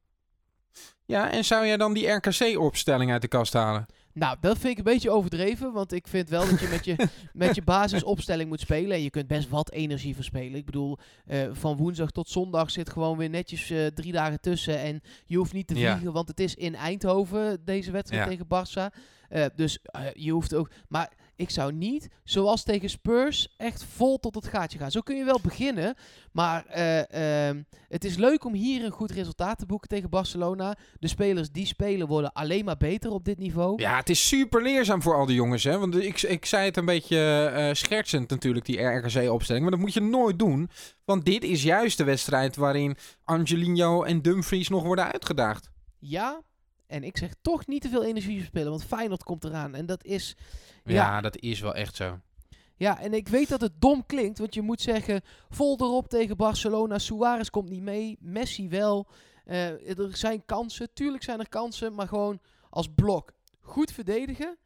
Ja, 1.06 1.32
en 1.32 1.46
zou 1.46 1.66
jij 1.66 1.78
dan 1.78 1.94
die 1.94 2.08
RKC-opstelling 2.08 3.12
uit 3.12 3.22
de 3.22 3.28
kast 3.28 3.54
halen? 3.54 3.86
Nou, 4.14 4.38
dat 4.42 4.58
vind 4.58 4.72
ik 4.72 4.78
een 4.78 4.84
beetje 4.94 5.10
overdreven. 5.10 5.72
Want 5.74 5.92
ik 5.94 6.08
vind 6.08 6.30
wel 6.30 6.50
dat 6.50 6.60
je 6.60 6.68
met 6.68 6.86
je, 6.86 6.96
met 7.34 7.56
je 7.56 7.62
basisopstelling 7.62 8.50
moet 8.50 8.60
spelen. 8.60 8.96
En 8.96 9.04
je 9.04 9.10
kunt 9.10 9.28
best 9.28 9.50
wat 9.50 9.72
energie 9.72 10.16
verspelen. 10.16 10.56
Ik 10.60 10.66
bedoel, 10.66 10.98
eh, 11.26 11.42
van 11.52 11.76
woensdag 11.78 12.12
tot 12.12 12.30
zondag 12.30 12.72
zit 12.72 12.90
gewoon 12.90 13.18
weer 13.18 13.30
netjes 13.30 13.70
eh, 13.70 13.86
drie 13.86 14.12
dagen 14.12 14.40
tussen. 14.42 14.80
En 14.80 15.02
je 15.26 15.38
hoeft 15.38 15.54
niet 15.54 15.68
te 15.68 15.76
Ja. 15.76 15.92
vliegen, 15.92 16.14
want 16.14 16.28
het 16.28 16.40
is 16.40 16.56
in 16.56 16.76
Eindhoven, 16.76 17.66
deze 17.66 17.92
wedstrijd 17.92 18.24
Ja. 18.24 18.30
tegen 18.30 18.46
Barça. 18.46 18.96
Eh, 19.30 19.46
dus 19.56 19.80
je 20.14 20.32
hoeft 20.32 20.54
ook... 20.54 20.70
Maar 20.88 21.12
ik 21.42 21.50
zou 21.50 21.74
niet, 21.74 22.10
zoals 22.24 22.64
tegen 22.64 22.90
Spurs, 22.90 23.54
echt 23.58 23.84
vol 23.84 24.20
tot 24.20 24.36
het 24.36 24.48
gaatje 24.48 24.78
gaan. 24.78 24.92
Zo 24.92 25.02
kun 25.02 25.16
je 25.16 25.24
wel 25.24 25.40
beginnen. 25.42 25.96
Maar 26.32 26.66
eh, 26.66 27.48
ehm, 27.48 27.62
het 27.88 28.06
is 28.06 28.16
leuk 28.16 28.46
om 28.46 28.54
hier 28.54 28.86
een 28.86 28.92
goed 28.92 29.12
resultaat 29.12 29.58
te 29.58 29.66
boeken 29.66 29.90
tegen 29.90 30.10
Barcelona. 30.10 30.78
De 31.00 31.08
spelers 31.08 31.52
die 31.52 31.66
spelen 31.66 32.08
worden 32.08 32.34
alleen 32.34 32.66
maar 32.66 32.78
beter 32.78 33.12
op 33.12 33.26
dit 33.26 33.38
niveau. 33.38 33.82
Ja, 33.82 33.98
het 33.98 34.10
is 34.10 34.28
super 34.28 34.62
leerzaam 34.62 35.02
voor 35.02 35.16
al 35.16 35.26
die 35.26 35.36
jongens, 35.36 35.64
hè? 35.64 35.78
Want 35.78 35.96
ik, 35.96 36.22
ik 36.22 36.46
zei 36.46 36.66
het 36.66 36.78
een 36.78 36.86
beetje 36.86 37.52
eh, 37.56 37.74
schertsend 37.74 38.30
natuurlijk, 38.30 38.66
die 38.66 38.82
RKC-opstelling. 38.82 39.64
Maar 39.64 39.72
dat 39.72 39.82
moet 39.82 39.94
je 39.94 40.02
nooit 40.02 40.40
doen. 40.40 40.70
Want 41.06 41.26
dit 41.26 41.44
is 41.44 41.64
juist 41.64 41.98
de 41.98 42.04
wedstrijd 42.04 42.56
waarin 42.56 42.98
Angelino 43.24 44.04
en 44.04 44.22
Dumfries 44.22 44.70
nog 44.70 44.84
worden 44.84 45.12
uitgedaagd. 45.12 45.70
Ja, 46.00 46.42
en 46.92 47.04
ik 47.04 47.18
zeg 47.18 47.34
toch 47.42 47.68
niet 47.68 47.82
te 47.82 47.90
veel 47.90 48.04
energie 48.04 48.38
verspillen, 48.38 48.70
want 48.70 48.86
Feyenoord 48.86 49.24
komt 49.24 49.44
eraan. 49.44 49.76
En 49.76 49.86
dat 49.86 50.04
is... 50.04 50.36
Ja, 50.84 50.94
Ja. 50.94 51.22
dat 51.22 51.38
is 51.38 51.60
wel 51.60 51.76
echt 51.76 51.96
zo. 51.96 52.20
Ja, 52.76 53.00
en 53.00 53.14
ik 53.14 53.28
weet 53.28 53.50
dat 53.50 53.62
het 53.62 53.82
dom 53.82 54.06
klinkt, 54.06 54.40
want 54.40 54.54
je 54.54 54.62
moet 54.62 54.82
zeggen... 54.82 55.22
Vol 55.50 55.78
erop 55.80 56.08
tegen 56.08 56.38
Barcelona, 56.38 56.98
Suarez 56.98 57.50
komt 57.50 57.70
niet 57.70 57.82
mee, 57.82 58.18
Messi 58.20 58.70
wel. 58.70 59.08
Eh, 59.46 60.00
er 60.00 60.18
zijn 60.18 60.46
kansen, 60.46 60.94
tuurlijk 60.94 61.24
zijn 61.24 61.40
er 61.40 61.50
kansen, 61.50 61.94
maar 61.94 62.08
gewoon 62.08 62.40
als 62.70 62.88
blok 62.96 63.34
goed 63.60 63.92
verdedigen. 63.92 64.58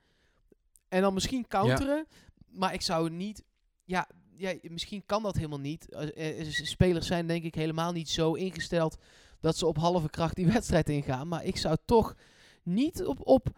En 0.87 1.01
dan 1.01 1.13
misschien 1.13 1.47
counteren. 1.47 2.07
Maar 2.47 2.73
ik 2.73 2.81
zou 2.81 3.09
niet... 3.09 3.43
Ja, 3.83 4.07
ja, 4.37 4.53
misschien 4.61 5.05
kan 5.05 5.23
dat 5.23 5.35
helemaal 5.35 5.59
niet. 5.59 5.89
Eh, 5.89 6.39
eh, 6.39 6.47
spelers 6.49 7.07
zijn 7.07 7.27
denk 7.27 7.43
ik 7.43 7.55
helemaal 7.55 7.91
niet 7.91 8.09
zo 8.09 8.33
ingesteld 8.33 8.97
dat 9.45 9.57
ze 9.57 9.65
op 9.65 9.77
halve 9.77 10.09
kracht 10.09 10.35
die 10.35 10.47
wedstrijd 10.57 10.89
ingaan. 10.89 11.27
Maar 11.27 11.43
ik 11.45 11.57
zou 11.57 11.77
toch 11.85 12.15
niet 12.63 13.05
op, 13.05 13.27
op 13.27 13.47
110% 13.49 13.55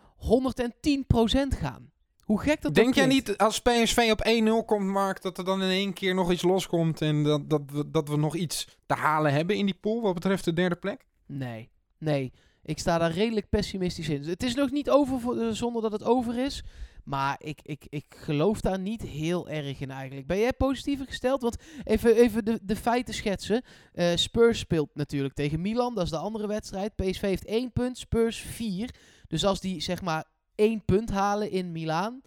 gaan. 1.48 1.92
Hoe 2.24 2.40
gek 2.40 2.62
dat 2.62 2.76
Denk 2.76 2.96
jij 2.96 3.06
niet 3.06 3.38
als 3.38 3.62
PSV 3.62 4.10
op 4.12 4.28
1-0 4.62 4.66
komt, 4.66 4.86
Mark, 4.86 5.22
dat 5.22 5.38
er 5.38 5.44
dan 5.44 5.62
in 5.62 5.70
één 5.70 5.94
keer 5.94 6.14
nog 6.16 6.32
iets 6.32 6.42
loskomt 6.42 7.02
en 7.02 7.24
dat, 7.24 7.50
dat, 7.50 7.62
we, 7.72 7.92
dat 7.92 8.10
we 8.10 8.18
nog 8.18 8.36
iets 8.36 8.68
te 8.86 8.94
halen 8.94 9.34
hebben 9.34 9.56
in 9.56 9.66
die 9.66 9.78
pool 9.82 10.02
wat 10.02 10.14
betreft 10.14 10.46
de 10.46 10.54
derde 10.54 10.76
plek? 10.76 11.06
Nee, 11.26 11.70
nee. 11.98 12.34
Ik 12.64 12.80
sta 12.80 12.98
daar 12.98 13.12
redelijk 13.12 13.50
pessimistisch 13.50 14.10
in. 14.10 14.24
Het 14.24 14.44
is 14.44 14.56
nog 14.56 14.72
niet 14.72 14.90
over 14.90 15.20
voor- 15.20 15.38
eh, 15.38 15.48
zonder 15.52 15.82
dat 15.82 15.92
het 15.92 16.04
over 16.04 16.38
is. 16.38 16.64
Maar 17.08 17.36
ik, 17.40 17.60
ik, 17.64 17.86
ik 17.90 18.06
geloof 18.18 18.62
daar 18.62 18.80
niet 18.80 19.02
heel 19.02 19.50
erg 19.50 19.80
in 19.80 19.92
eigenlijk. 19.92 20.28
Ben 20.28 20.40
jij 20.40 20.54
positiever 20.54 21.06
gesteld? 21.06 21.42
Want 21.42 21.58
even, 21.84 22.16
even 22.16 22.46
de, 22.46 22.60
de 22.62 22.76
feiten 22.76 23.14
schetsen. 23.14 23.64
Eh, 23.94 24.16
Spurs 24.16 24.60
speelt 24.60 24.90
natuurlijk 24.94 25.34
tegen 25.34 25.62
Milan. 25.62 25.96
Dat 25.96 26.04
is 26.04 26.10
de 26.10 26.18
andere 26.18 26.48
wedstrijd. 26.48 26.96
PSV 26.96 27.22
heeft 27.22 27.46
één 27.46 27.72
punt, 27.72 27.98
Spurs 27.98 28.38
vier. 28.38 28.94
Dus 29.28 29.46
als 29.46 29.60
die 29.60 29.82
zeg 29.82 30.02
maar 30.02 30.26
één 30.56 30.86
punt 30.86 31.10
halen 31.10 31.52
in 31.52 31.72
Milaan. 31.72 32.22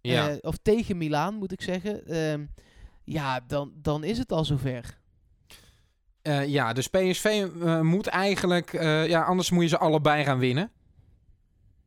Ja. 0.00 0.30
eh, 0.30 0.36
of 0.40 0.56
tegen 0.62 0.96
Milaan 0.96 1.34
moet 1.34 1.52
ik 1.52 1.62
zeggen. 1.62 2.06
ehm, 2.06 2.46
ja, 3.04 3.40
dan, 3.46 3.72
dan 3.76 4.04
is 4.04 4.18
het 4.18 4.32
al 4.32 4.44
zover. 4.44 4.98
Eh, 6.22 6.46
ja, 6.48 6.72
dus 6.72 6.88
PSV 6.88 7.46
moet 7.82 8.06
eigenlijk, 8.06 8.72
ja, 9.08 9.22
anders 9.22 9.50
moet 9.50 9.62
je 9.62 9.68
ze 9.68 9.78
allebei 9.78 10.24
gaan 10.24 10.38
winnen. 10.38 10.70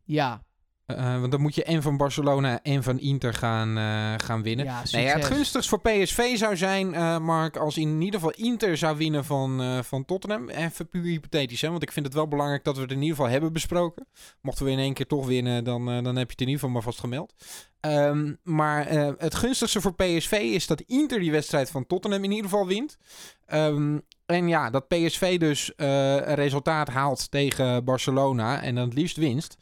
Ja, 0.04 0.46
Eh, 0.88 1.20
want 1.20 1.32
dan 1.32 1.42
moet 1.42 1.56
je 1.56 1.64
en 1.64 1.82
van 1.82 1.98
Barcelona 1.98 2.60
en 2.64 2.84
van 2.84 3.00
Inter 3.00 3.34
gaan, 3.34 3.78
eh, 3.78 4.14
gaan 4.26 4.44
winnen. 4.44 4.66
ja, 4.66 4.84
Nee, 4.92 5.04
ja, 5.04 5.14
het 5.14 5.26
gunstigst 5.26 5.70
voor 5.70 5.82
PSV 5.82 6.38
zou 6.38 6.58
zijn, 6.58 6.94
eh, 6.94 7.18
Mark, 7.18 7.58
als 7.58 7.78
in 7.78 8.02
ieder 8.02 8.20
geval 8.20 8.36
Inter 8.36 8.78
zou 8.78 8.98
winnen 8.98 9.26
van, 9.26 9.62
eh, 9.62 9.80
van 9.82 10.06
Tottenham. 10.06 10.50
Even 10.50 10.90
puur 10.90 11.04
hypothetisch, 11.04 11.62
hè, 11.62 11.70
want 11.70 11.84
ik 11.84 11.92
vind 11.92 12.06
het 12.06 12.16
wel 12.16 12.28
belangrijk 12.28 12.64
dat 12.64 12.76
we 12.76 12.82
het 12.82 12.92
in 12.92 13.02
ieder 13.02 13.16
geval 13.16 13.32
hebben 13.32 13.54
besproken. 13.54 14.08
Mochten 14.42 14.66
we 14.66 14.72
in 14.72 14.80
één 14.80 14.94
keer 14.94 15.08
toch 15.08 15.26
winnen, 15.26 15.64
dan, 15.64 15.90
eh, 15.90 16.04
dan 16.04 16.16
heb 16.16 16.26
je 16.28 16.32
het 16.32 16.42
in 16.42 16.48
ieder 16.48 16.54
geval 16.54 16.70
maar 16.70 16.82
vast 16.82 17.00
gemeld. 17.00 17.34
Ehm, 17.80 18.34
maar 18.44 18.86
eh, 18.86 19.10
het 19.18 19.36
gunstigste 19.36 19.82
voor 19.82 19.96
PSV 19.96 20.32
is 20.32 20.68
dat 20.68 20.82
Inter 20.82 21.20
die 21.20 21.32
wedstrijd 21.32 21.70
van 21.72 21.86
Tottenham 21.86 22.24
in 22.24 22.32
ieder 22.32 22.50
geval 22.50 22.68
wint. 22.68 22.98
Ehm, 23.46 23.98
en 24.26 24.48
ja, 24.48 24.70
dat 24.70 24.88
PSV 24.88 25.40
dus 25.40 25.76
eh, 25.76 26.14
een 26.16 26.36
resultaat 26.36 26.88
haalt 26.90 27.32
tegen 27.32 27.84
Barcelona 27.84 28.62
en 28.62 28.76
dan 28.76 28.86
het 28.86 28.94
liefst 28.98 29.18
winst. 29.18 29.58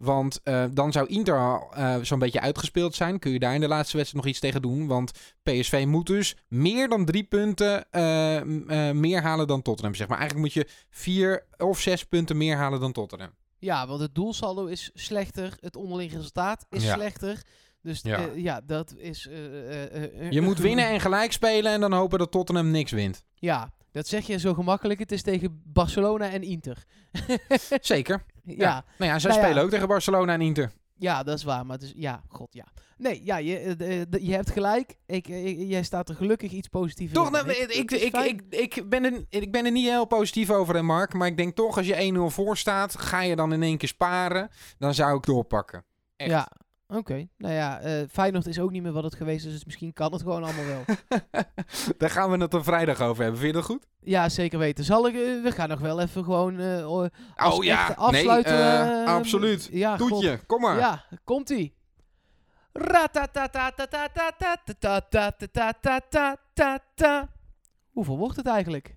Want 0.00 0.40
eh, 0.42 0.64
dan 0.72 0.92
zou 0.92 1.06
Inter 1.06 1.38
al 1.38 1.72
eh, 1.74 1.96
zo'n 2.02 2.18
beetje 2.18 2.40
uitgespeeld 2.40 2.94
zijn. 2.94 3.18
Kun 3.18 3.32
je 3.32 3.38
daar 3.38 3.54
in 3.54 3.60
de 3.60 3.68
laatste 3.68 3.96
wedstrijd 3.96 4.24
nog 4.24 4.32
iets 4.34 4.42
tegen 4.42 4.62
doen? 4.62 4.86
Want 4.86 5.10
PSV 5.42 5.84
moet 5.86 6.06
dus 6.06 6.36
meer 6.48 6.88
dan 6.88 7.04
drie 7.04 7.24
punten 7.24 7.90
eh, 7.90 8.90
meer 8.92 9.22
halen 9.22 9.46
dan 9.46 9.62
Tottenham. 9.62 9.94
Zeg 9.94 10.08
maar. 10.08 10.18
Eigenlijk 10.18 10.54
moet 10.54 10.64
je 10.64 10.72
vier 10.90 11.46
of 11.56 11.80
zes 11.80 12.04
punten 12.04 12.36
meer 12.36 12.56
halen 12.56 12.80
dan 12.80 12.92
Tottenham. 12.92 13.30
Ja, 13.58 13.86
want 13.86 14.00
het 14.00 14.14
doelsaldo 14.14 14.66
is 14.66 14.90
slechter. 14.94 15.56
Het 15.60 15.76
onderling 15.76 16.12
resultaat 16.12 16.66
is 16.70 16.84
Ja. 16.84 16.94
slechter. 16.94 17.42
Dus 17.82 18.00
Ja. 18.34 18.60
dat 18.60 18.94
is... 18.96 19.22
Je 20.30 20.40
moet 20.40 20.58
winnen 20.68 20.88
en 20.88 21.00
gelijk 21.00 21.32
spelen 21.32 21.72
en 21.72 21.80
dan 21.80 21.92
hopen 21.92 22.18
dat 22.18 22.30
Tottenham 22.30 22.70
niks 22.70 22.92
wint. 22.92 23.24
Ja, 23.34 23.72
dat 23.92 24.06
zeg 24.06 24.26
je 24.26 24.38
zo 24.38 24.54
gemakkelijk. 24.54 24.98
Het 25.00 25.12
is 25.12 25.22
tegen 25.22 25.62
Barcelona 25.64 26.30
en 26.30 26.42
Inter. 26.42 26.84
Zeker. 27.80 28.24
ja. 28.44 28.84
Nou 28.98 29.10
ja, 29.10 29.18
zij 29.18 29.30
Nou 29.30 29.40
ja. 29.42 29.46
spelen 29.46 29.64
ook 29.64 29.70
tegen 29.70 29.88
Barcelona 29.88 30.32
en 30.32 30.40
Inter. 30.40 30.72
Ja, 30.96 31.22
dat 31.22 31.36
is 31.38 31.44
waar. 31.44 31.66
Maar 31.66 31.76
het 31.76 31.84
is, 31.84 31.92
ja, 31.96 32.22
god 32.28 32.48
ja. 32.54 32.66
Nee, 32.96 33.20
ja, 33.24 33.36
je, 33.36 33.58
eh, 33.58 33.76
de- 33.78 34.06
de- 34.08 34.26
je 34.26 34.32
hebt 34.34 34.50
gelijk. 34.50 34.96
Ik, 35.06 35.28
eh, 35.28 35.68
jij 35.70 35.82
staat 35.82 36.08
er 36.08 36.14
gelukkig 36.14 36.50
iets 36.52 36.68
positiever 36.68 37.16
Toch, 37.16 37.26
in 37.26 37.32
nou, 37.32 37.50
ik, 37.50 37.70
ik, 37.70 37.90
ik, 37.90 38.16
ik, 38.16 38.42
ik, 38.50 38.88
ben 38.88 39.04
er, 39.04 39.24
ik 39.28 39.52
ben 39.52 39.64
er 39.64 39.70
niet 39.70 39.86
heel 39.88 40.04
positief 40.04 40.50
over, 40.50 40.74
hè, 40.74 40.82
Mark. 40.82 41.12
Maar 41.14 41.26
ik 41.28 41.36
denk 41.36 41.56
toch, 41.56 41.76
als 41.76 41.86
je 41.86 42.12
1-0 42.14 42.30
voor 42.34 42.56
staat, 42.56 42.98
ga 42.98 43.20
je 43.22 43.36
dan 43.36 43.52
in 43.52 43.62
één 43.62 43.76
keer 43.78 43.88
sparen. 43.88 44.48
Dan 44.78 44.94
zou 44.94 45.16
ik 45.16 45.24
doorpakken. 45.24 45.84
Echt. 46.16 46.30
Ja, 46.30 46.48
Oké, 46.92 47.28
nou 47.36 47.54
ja, 47.54 47.84
uh, 47.84 48.02
Feyenoord 48.10 48.46
is 48.46 48.58
ook 48.58 48.70
niet 48.70 48.82
meer 48.82 48.92
wat 48.92 49.04
het 49.04 49.14
geweest 49.14 49.46
is, 49.46 49.52
dus 49.52 49.64
misschien 49.64 49.92
kan 49.92 50.12
het 50.12 50.22
gewoon 50.22 50.44
allemaal 50.44 50.64
wel. 50.64 50.84
Daar 51.98 52.10
gaan 52.10 52.30
we 52.30 52.38
het 52.38 52.54
een 52.54 52.64
vrijdag 52.64 53.00
over 53.00 53.22
hebben, 53.22 53.40
vind 53.40 53.52
je 53.54 53.60
dat 53.60 53.68
goed? 53.68 53.86
Ja, 54.00 54.28
zeker 54.28 54.58
weten. 54.58 54.84
Zal 54.84 55.06
ik, 55.06 55.14
eh, 55.14 55.42
we 55.42 55.52
gaan 55.52 55.68
nog 55.68 55.80
wel 55.80 56.00
even 56.00 56.24
gewoon 56.24 56.58
eh, 56.58 56.90
oh, 56.90 57.06
ja. 57.60 57.86
afsluiten. 57.86 59.06
Absoluut. 59.06 59.68
Ja, 59.72 59.96
Toetje, 59.96 60.36
God. 60.36 60.46
kom 60.46 60.60
maar. 60.60 60.78
Ja, 60.78 61.04
komt-ie. 61.24 61.74
Hoeveel 67.90 68.18
wordt 68.18 68.36
het 68.36 68.46
eigenlijk? 68.46 68.96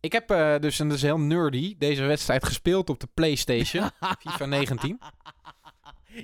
Ik 0.00 0.12
heb 0.12 0.28
dus, 0.62 0.80
en 0.80 0.88
dat 0.88 0.96
is 0.96 1.02
heel 1.02 1.20
nerdy, 1.20 1.74
deze 1.78 2.04
wedstrijd 2.04 2.44
gespeeld 2.44 2.90
op 2.90 3.00
de 3.00 3.08
PlayStation. 3.14 3.90
FIFA 4.22 4.44
19. 4.46 5.00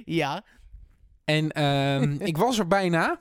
Ja. 0.04 0.44
En 1.28 1.52
ehm, 1.52 2.12
ik 2.30 2.36
was 2.36 2.58
er 2.58 2.66
bijna. 2.66 3.20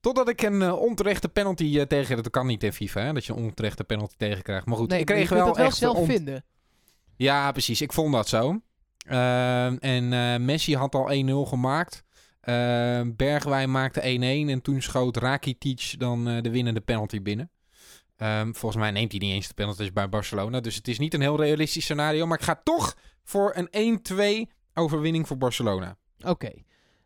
Totdat 0.00 0.28
ik 0.28 0.42
een 0.42 0.62
eh, 0.62 0.80
onterechte 0.80 1.28
penalty 1.28 1.78
eh, 1.78 1.86
tegen... 1.86 2.16
Dat 2.16 2.30
kan 2.30 2.46
niet 2.46 2.62
in 2.62 2.72
FIFA, 2.72 3.00
hè, 3.00 3.12
dat 3.12 3.24
je 3.24 3.32
een 3.32 3.42
onterechte 3.42 3.84
penalty 3.84 4.14
tegenkrijgt. 4.16 4.66
Maar 4.66 4.76
goed, 4.76 4.88
Nee, 4.88 5.00
ik 5.00 5.06
kreeg 5.06 5.28
wel 5.28 5.46
het 5.46 5.56
wel 5.56 5.66
echt... 5.66 5.76
zelf 5.76 6.06
vinden. 6.06 6.44
Ja, 7.16 7.52
precies. 7.52 7.80
Ik 7.80 7.92
vond 7.92 8.12
dat 8.12 8.28
zo. 8.28 8.60
Ehm, 9.06 9.76
en 9.80 10.12
eh, 10.12 10.36
Messi 10.36 10.76
had 10.76 10.94
al 10.94 11.10
1-0 11.10 11.48
gemaakt. 11.48 12.04
Ehm, 12.40 13.12
Bergwijn 13.16 13.70
maakte 13.70 14.00
1-1. 14.00 14.50
En 14.50 14.62
toen 14.62 14.82
schoot 14.82 15.16
Rakitic 15.16 15.94
dan 15.98 16.24
de 16.24 16.50
winnende 16.50 16.80
penalty 16.80 17.22
binnen. 17.22 17.50
Volgens 18.52 18.76
mij 18.76 18.90
neemt 18.90 19.10
hij 19.10 19.20
niet 19.20 19.32
eens 19.32 19.48
de 19.48 19.54
penalties 19.54 19.92
bij 19.92 20.08
Barcelona. 20.08 20.60
Dus 20.60 20.74
het 20.74 20.88
is 20.88 20.98
niet 20.98 21.14
een 21.14 21.20
heel 21.20 21.40
realistisch 21.40 21.82
scenario. 21.82 22.26
Maar 22.26 22.38
ik 22.38 22.44
ga 22.44 22.60
toch 22.64 22.96
voor 23.24 23.52
een 23.70 24.00
1-2 24.48 24.52
overwinning 24.74 25.26
voor 25.26 25.38
Barcelona. 25.38 25.96
Oké. 26.24 26.50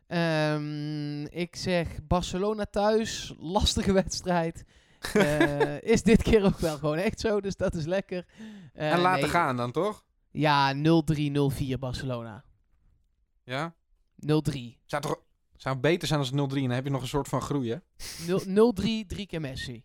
Ehm, 0.06 1.22
ik 1.24 1.56
zeg 1.56 1.88
Barcelona 2.06 2.64
thuis. 2.64 3.34
Lastige 3.38 3.92
wedstrijd. 3.92 4.64
Eh, 5.12 5.82
is 5.92 6.02
dit 6.02 6.22
keer 6.22 6.44
ook 6.44 6.58
wel 6.58 6.78
gewoon 6.78 6.96
echt 6.96 7.20
zo. 7.20 7.40
Dus 7.40 7.56
dat 7.56 7.74
is 7.74 7.84
lekker. 7.84 8.26
Eh, 8.72 8.92
en 8.92 9.00
laten 9.00 9.20
nee. 9.20 9.30
gaan 9.30 9.56
dan, 9.56 9.72
toch? 9.72 10.04
Ja, 10.30 10.74
0-3-0-4 10.74 11.78
Barcelona. 11.78 12.44
0-3. 12.44 12.44
Ja? 13.44 13.74
Zou, 14.86 15.02
toch, 15.02 15.20
zou 15.56 15.76
beter 15.76 16.08
zijn 16.08 16.20
als 16.20 16.30
het 16.30 16.52
0-3. 16.52 16.54
Dan 16.54 16.70
heb 16.70 16.84
je 16.84 16.90
nog 16.90 17.02
een 17.02 17.08
soort 17.08 17.28
van 17.28 17.40
groei, 17.40 17.70
hè? 17.70 17.78
0-3, 18.26 19.06
drie 19.06 19.26
keer 19.26 19.40
Messi. 19.40 19.84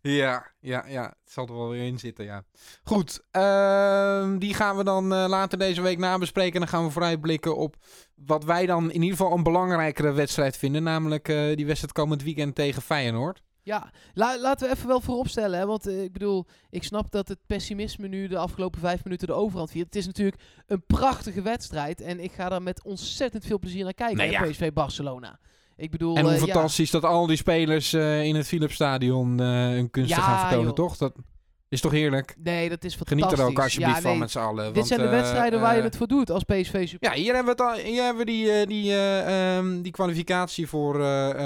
Ja, 0.00 0.46
ja, 0.60 0.84
ja. 0.88 1.02
Het 1.02 1.32
zal 1.32 1.46
er 1.46 1.54
wel 1.56 1.68
weer 1.68 1.86
in 1.86 1.98
zitten, 1.98 2.24
ja. 2.24 2.44
Goed, 2.84 3.20
ehm, 3.30 4.38
die 4.38 4.54
gaan 4.54 4.76
we 4.76 4.84
dan 4.84 5.12
eh, 5.12 5.24
later 5.28 5.58
deze 5.58 5.82
week 5.82 5.98
nabespreken. 5.98 6.52
En 6.54 6.60
dan 6.60 6.68
gaan 6.68 6.84
we 6.84 6.90
vooruitblikken 6.90 7.56
op 7.56 7.76
wat 8.14 8.44
wij 8.44 8.66
dan 8.66 8.90
in 8.90 9.02
ieder 9.02 9.16
geval 9.18 9.32
een 9.36 9.42
belangrijkere 9.42 10.12
wedstrijd 10.12 10.56
vinden. 10.56 10.82
Namelijk 10.82 11.28
eh, 11.28 11.56
die 11.56 11.66
wedstrijd 11.66 11.92
komend 11.92 12.22
weekend 12.22 12.54
tegen 12.54 12.82
Feyenoord. 12.82 13.42
Ja, 13.62 13.90
la- 14.14 14.38
laten 14.38 14.68
we 14.68 14.74
even 14.74 14.88
wel 14.88 15.00
vooropstellen. 15.00 15.58
Hè? 15.58 15.66
Want 15.66 15.86
eh, 15.86 16.02
ik 16.02 16.12
bedoel, 16.12 16.46
ik 16.70 16.82
snap 16.84 17.10
dat 17.10 17.28
het 17.28 17.38
pessimisme 17.46 18.08
nu 18.08 18.28
de 18.28 18.38
afgelopen 18.38 18.80
vijf 18.80 19.04
minuten 19.04 19.26
de 19.26 19.32
overhand 19.32 19.70
viert. 19.70 19.86
Het 19.86 19.96
is 19.96 20.06
natuurlijk 20.06 20.42
een 20.66 20.86
prachtige 20.86 21.42
wedstrijd. 21.42 22.00
En 22.00 22.20
ik 22.20 22.32
ga 22.32 22.48
daar 22.48 22.62
met 22.62 22.84
ontzettend 22.84 23.44
veel 23.46 23.58
plezier 23.58 23.84
naar 23.84 23.94
kijken. 23.94 24.16
Nee, 24.16 24.30
ja. 24.30 24.42
PSV 24.42 24.72
Barcelona. 24.72 25.38
Ik 25.76 25.90
bedoel, 25.90 26.16
En 26.16 26.22
hoe 26.24 26.32
eh, 26.32 26.38
ja. 26.38 26.44
fantastisch 26.44 26.90
dat 26.90 27.04
al 27.04 27.26
die 27.26 27.36
spelers 27.36 27.92
eh, 27.92 28.22
in 28.22 28.34
het 28.34 28.46
Philipsstadion 28.46 29.40
eh 29.40 29.46
hun 29.46 29.90
kunsten 29.90 30.16
Ja, 30.16 30.22
gaan 30.22 30.38
vertonen, 30.40 30.64
joh. 30.66 30.74
toch? 30.74 30.96
Dat 30.96 31.12
is 31.68 31.80
toch 31.80 31.92
heerlijk? 31.92 32.36
Nee, 32.38 32.68
dat 32.68 32.84
is 32.84 32.94
fantastisch. 32.94 33.24
Geniet 33.26 33.38
er 33.38 33.50
ook 33.50 33.62
alsjeblieft 33.62 34.02
ja, 34.02 34.08
van 34.08 34.18
met 34.18 34.30
z'n 34.30 34.38
allen. 34.38 34.64
Dit 34.64 34.74
want, 34.74 34.86
zijn 34.86 35.00
de 35.00 35.06
eh, 35.06 35.12
wedstrijden 35.12 35.60
waar 35.60 35.72
je 35.72 35.78
eh, 35.78 35.84
het 35.84 35.96
voor 35.96 36.06
doet 36.06 36.30
als 36.30 36.42
PSV-supporter. 36.42 37.18
Ja, 37.18 37.22
hier 37.22 37.34
hebben 37.34 37.56
we, 37.56 37.62
het 37.62 37.72
al, 37.72 37.84
hier 37.84 38.02
hebben 38.02 38.24
we 38.26 38.30
die, 38.30 38.50
eh, 38.50 38.66
die, 38.66 38.92
eh, 38.92 39.56
ehm, 39.56 39.82
die 39.82 39.92
kwalificatie 39.92 40.66
voor 40.66 40.94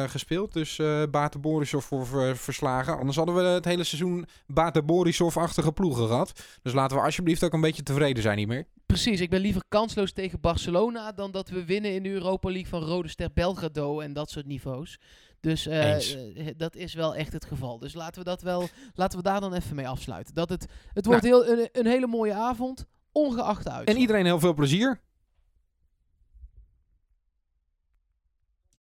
gespeeld. 0.08 0.52
Dus 0.52 0.78
eh 0.78 1.02
Bate 1.10 1.38
Borisov 1.38 1.84
voor 1.84 2.06
ver- 2.06 2.36
verslagen. 2.36 2.98
Anders 2.98 3.16
hadden 3.16 3.34
we 3.34 3.42
het 3.42 3.64
hele 3.64 3.84
seizoen 3.84 4.26
Bate 4.46 4.82
Borisov-achtige 4.82 5.72
ploegen 5.72 6.06
gehad. 6.06 6.32
Dus 6.62 6.72
laten 6.72 6.96
we 6.96 7.02
alsjeblieft 7.02 7.44
ook 7.44 7.52
een 7.52 7.60
beetje 7.60 7.82
tevreden 7.82 8.22
zijn 8.22 8.38
hiermee. 8.38 8.66
Precies, 8.86 9.20
ik 9.20 9.30
ben 9.30 9.40
liever 9.40 9.62
kansloos 9.68 10.12
tegen 10.12 10.40
Barcelona 10.40 11.12
dan 11.12 11.30
dat 11.30 11.48
we 11.48 11.64
winnen 11.64 11.94
in 11.94 12.02
de 12.02 12.10
Europa 12.10 12.48
League 12.50 12.68
van 12.68 12.82
Rode 12.82 13.08
Ster 13.08 13.30
Belgrado 13.34 14.00
en 14.00 14.12
dat 14.12 14.30
soort 14.30 14.46
niveaus. 14.46 14.98
Dus 15.40 15.66
eh, 15.66 15.94
Eens. 15.94 16.14
eh, 16.14 16.46
dat 16.56 16.74
is 16.76 16.94
wel 16.94 17.14
echt 17.14 17.32
het 17.32 17.44
geval. 17.44 17.78
Dus 17.78 17.94
laten 17.94 18.22
we, 18.22 18.28
dat 18.28 18.42
wel, 18.42 18.68
laten 18.94 19.18
we 19.18 19.24
daar 19.24 19.40
dan 19.40 19.54
even 19.54 19.76
mee 19.76 19.88
afsluiten. 19.88 20.34
Dat 20.34 20.48
het, 20.48 20.66
het 20.92 21.06
wordt 21.06 21.22
heel, 21.22 21.46
een, 21.46 21.68
een 21.72 21.86
hele 21.86 22.06
mooie 22.06 22.34
avond, 22.34 22.86
ongeacht 23.12 23.68
uitslag. 23.68 23.94
En 23.94 24.00
iedereen 24.00 24.24
heel 24.24 24.40
veel 24.40 24.54
plezier. 24.54 25.00